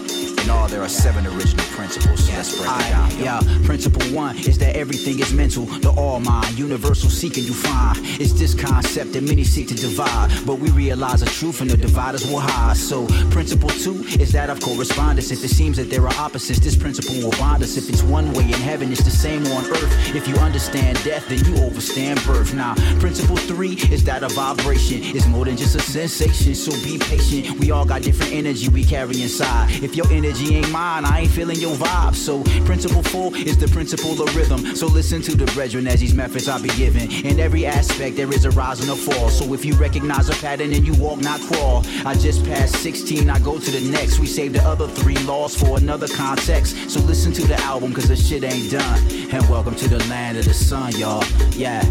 [0.46, 2.26] In all, there are seven original principles.
[2.26, 3.18] So let's break it down.
[3.18, 7.98] Yeah, principle one is that everything is mental, the all mind, universal seeking you find.
[8.22, 11.78] It's this concept that many seek to divide, but we realize the truth and the
[11.78, 12.78] dividers will hide.
[12.78, 15.32] So, principle two is that of correspondence.
[15.32, 17.76] If it seems that there are opposites, this principle will bind us.
[17.76, 20.16] If it's one way in heaven, it's the same on earth.
[20.16, 22.54] If you understand death, then you overstand birth.
[22.54, 25.02] Now, principle three is that of vibration.
[25.02, 27.60] It's more than just a sensation, so be patient.
[27.60, 29.72] We all got different energy we carry inside.
[29.84, 32.16] If your energy ain't mine, I ain't feeling your vibe.
[32.16, 34.76] So, principle four is the principle of rhythm.
[34.76, 37.12] So, listen to the brethren as these methods I be giving.
[37.26, 39.30] In every aspect, there is a rise and a fall.
[39.30, 41.84] So, if you recognize a pattern and you walk, not crawl.
[42.06, 44.20] I just passed 16, I go to the next.
[44.20, 46.90] We save the other three laws for another context.
[46.90, 49.00] So, listen to the album, cause the shit ain't done.
[49.32, 51.24] And welcome to the land of the sun, y'all.
[51.52, 51.84] Yeah.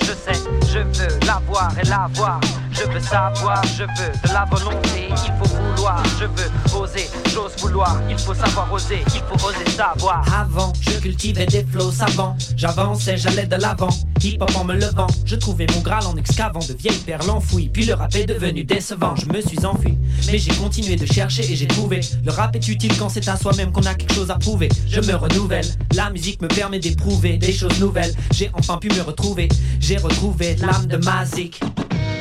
[0.00, 0.40] Je sais,
[0.72, 2.40] je veux l'avoir et l'avoir.
[2.74, 6.02] Je veux savoir, je veux de la volonté, il faut vouloir.
[6.18, 8.00] Je veux oser, j'ose vouloir.
[8.10, 10.24] Il faut savoir oser, il faut oser savoir.
[10.34, 12.36] Avant, je cultivais des flots savants.
[12.56, 13.90] J'avançais, j'allais de l'avant.
[14.22, 15.06] Hip hop en me levant.
[15.24, 17.68] Je trouvais mon graal en excavant de vieilles perles enfouies.
[17.68, 19.14] Puis le rap est devenu décevant.
[19.16, 19.96] Je me suis enfui.
[20.26, 22.00] Mais j'ai continué de chercher et j'ai trouvé.
[22.24, 24.68] Le rap est utile quand c'est à soi-même qu'on a quelque chose à prouver.
[24.88, 25.66] Je me renouvelle.
[25.94, 28.14] La musique me permet d'éprouver des choses nouvelles.
[28.32, 29.48] J'ai enfin pu me retrouver.
[29.78, 31.60] J'ai retrouvé l'âme de Mazik.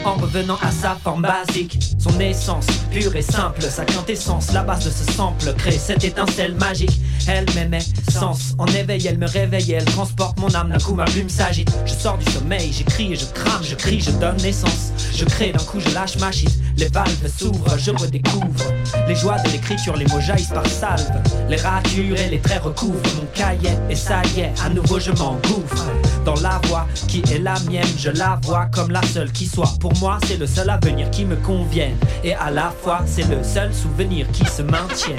[0.05, 4.85] En revenant à sa forme basique, son essence pure et simple, sa quintessence, la base
[4.85, 6.99] de ce sample crée cette étincelle magique.
[7.25, 11.05] Elle m'aimait, sens en éveil, elle me réveille, elle transporte mon âme, d'un coup ma
[11.05, 11.71] plume s'agite.
[11.85, 14.91] Je sors du sommeil, j'écris et je crame, je crie, je donne naissance.
[15.15, 18.73] Je crée, d'un coup je lâche ma shit, les valves s'ouvrent, je redécouvre.
[19.07, 21.11] Les joies de l'écriture, les mots jaillissent par salve.
[21.49, 25.11] Les ratures et les traits recouvrent mon cahier, et ça y est, à nouveau je
[25.11, 25.85] m'engouffre.
[26.25, 29.69] Dans la voix qui est la mienne, je la vois comme la seule qui soit.
[29.79, 31.97] Pour moi, c'est le seul avenir qui me convienne.
[32.23, 35.17] Et à la fois, c'est le seul souvenir qui se maintient.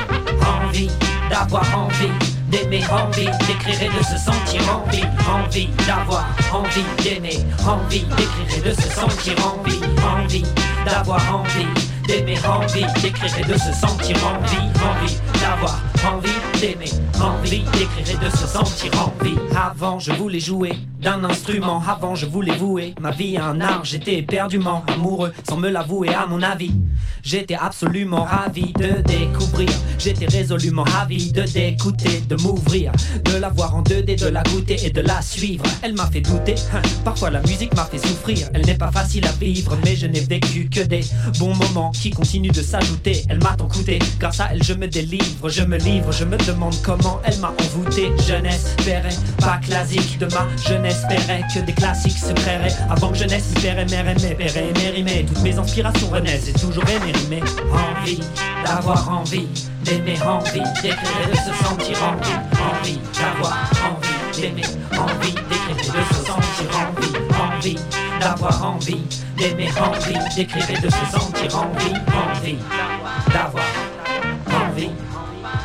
[0.64, 0.90] Envie
[1.30, 8.04] d'avoir envie d'aimer, envie d'écrire et de se sentir envie, envie d'avoir envie d'aimer, envie
[8.16, 10.44] d'écrire de se sentir envie, envie
[10.84, 11.66] d'avoir envie
[12.06, 16.90] d'aimer, envie d'écrire de se sentir envie, envie d'avoir envie d'aimer,
[17.20, 19.34] envie d'écrire et de se sentir envie.
[19.56, 23.84] Avant, je voulais jouer d'un instrument, avant, je voulais vouer ma vie à un art,
[23.84, 26.72] j'étais éperdument amoureux sans me l'avouer à mon avis.
[27.22, 32.90] J'étais absolument ravi de découvrir, j'étais résolument ravi de d'écouter, de m'ouvrir,
[33.24, 35.64] de la voir en 2D, de la goûter et de la suivre.
[35.82, 38.48] Elle m'a fait douter, hein, parfois la musique m'a fait souffrir.
[38.54, 41.04] Elle n'est pas facile à vivre, mais je n'ai vécu que des
[41.38, 43.22] bons moments qui continuent de s'ajouter.
[43.28, 46.36] Elle m'a tant coûté, grâce à elle je me délivre, je me livre, je me
[46.38, 48.12] demande comment elle m'a envoûté.
[48.26, 51.02] Je n'espérais pas classique de ma jeunesse,
[51.54, 55.26] que des classiques se créeraient avant que jeunesse espérait m'aimer, m'aimer, m'aimer.
[55.26, 57.12] Toutes mes inspirations renaissent, j'ai toujours aimé.
[57.72, 58.20] Envie
[58.64, 59.48] d'avoir envie
[59.84, 66.08] d'aimer, envie d'écrire et de se sentir envie, envie d'avoir envie d'aimer, envie d'écrire et
[66.08, 67.76] de se sentir envie, envie
[68.20, 69.02] d'avoir envie
[69.36, 72.58] d'aimer, envie d'écrire et de se sentir envie, envie
[73.32, 73.64] d'avoir
[74.50, 74.90] envie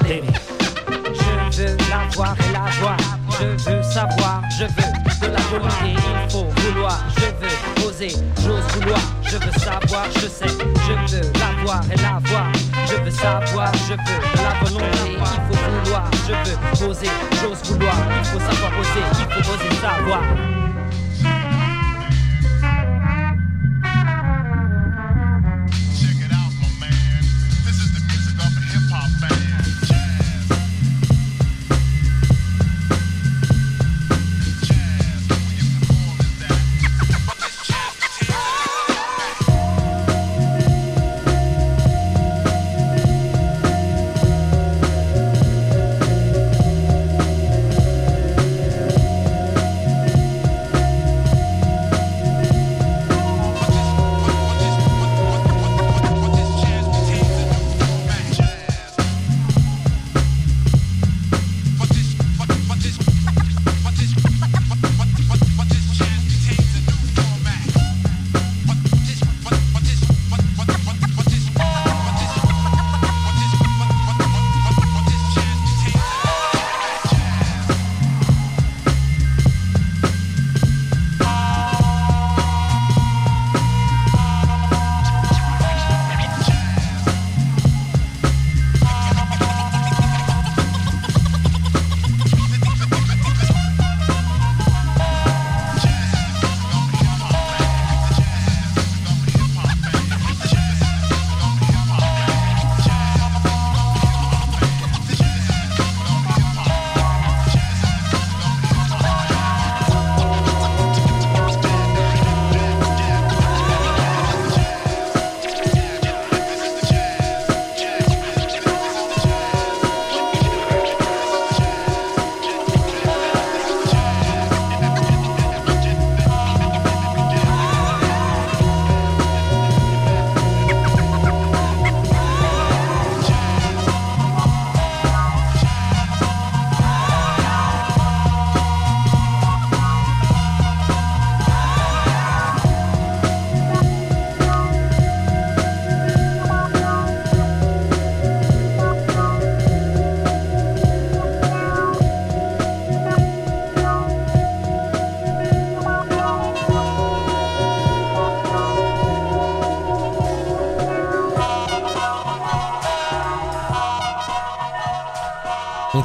[0.09, 2.97] Je veux l'avoir et l'avoir.
[3.39, 6.97] Je veux savoir, je veux de la volonté, il faut vouloir.
[7.15, 8.09] Je veux oser,
[8.41, 8.99] j'ose vouloir.
[9.21, 12.51] Je veux savoir, je sais, je veux l'avoir et l'avoir.
[12.87, 16.09] Je veux savoir, je veux de la volonté, il faut vouloir.
[16.27, 17.95] Je veux oser, j'ose vouloir.
[18.17, 19.03] Il faut savoir oser,
[19.37, 20.23] il faut oser savoir.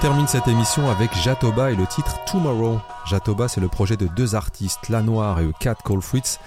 [0.04, 2.78] Termine cette émission avec Jatoba et le titre Tomorrow.
[3.06, 6.38] Jatoba, c'est le projet de deux artistes, La Noire et Cat Call Fruits,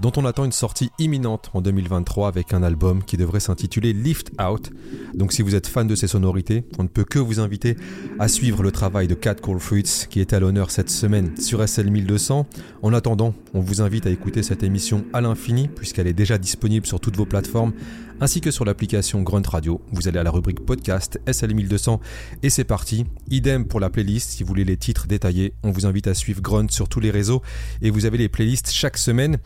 [0.00, 4.30] dont on attend une sortie imminente en 2023 avec un album qui devrait s'intituler Lift
[4.40, 4.70] Out.
[5.14, 7.76] Donc si vous êtes fan de ces sonorités, on ne peut que vous inviter
[8.18, 11.66] à suivre le travail de Cat Call Fruits qui est à l'honneur cette semaine sur
[11.66, 12.46] SL 1200.
[12.82, 16.86] En attendant, on vous invite à écouter cette émission à l'infini puisqu'elle est déjà disponible
[16.86, 17.72] sur toutes vos plateformes
[18.20, 19.80] ainsi que sur l'application Grunt Radio.
[19.92, 22.00] Vous allez à la rubrique podcast SL 1200
[22.42, 23.06] et c'est parti.
[23.30, 24.30] Idem pour la playlist.
[24.30, 27.10] Si vous voulez les titres détaillés, on vous invite à suivre Grunt sur tous les
[27.10, 27.42] réseaux
[27.82, 29.38] et vous avez les playlists chaque semaine.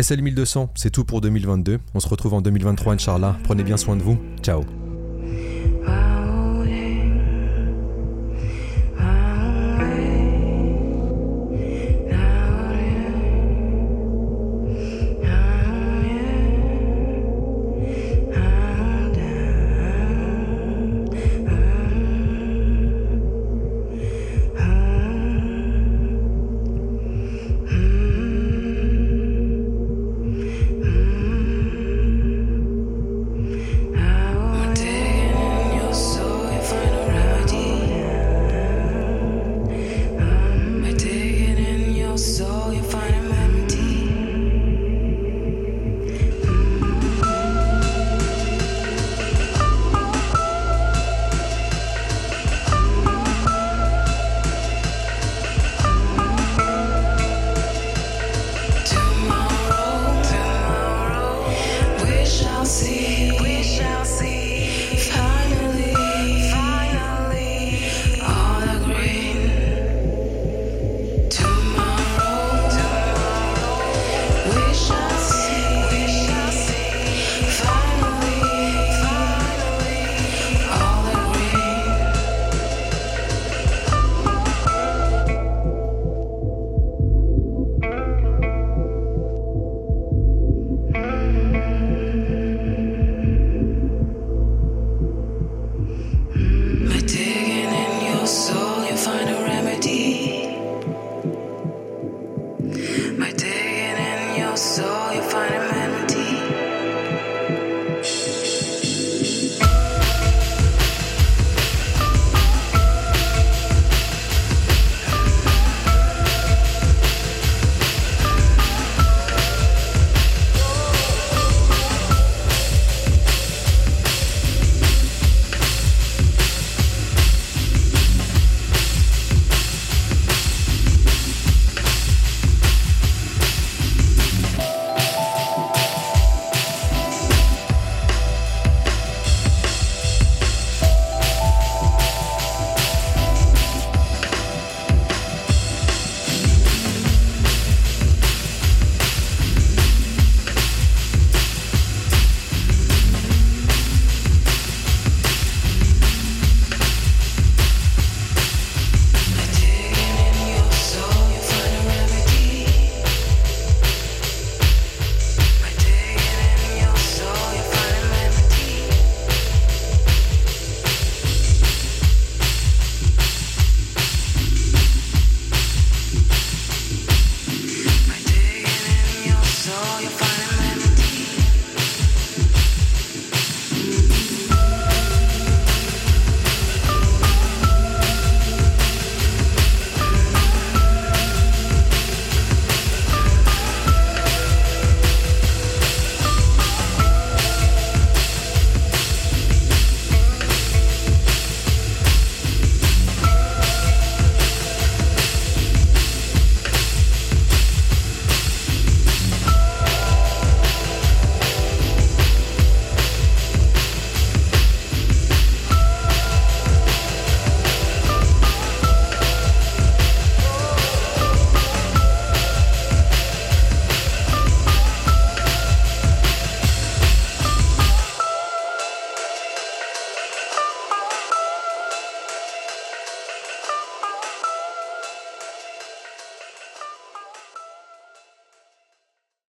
[0.00, 1.78] SL 1200, c'est tout pour 2022.
[1.94, 3.36] On se retrouve en 2023, Inch'Allah.
[3.44, 4.18] Prenez bien soin de vous.
[4.42, 4.64] Ciao.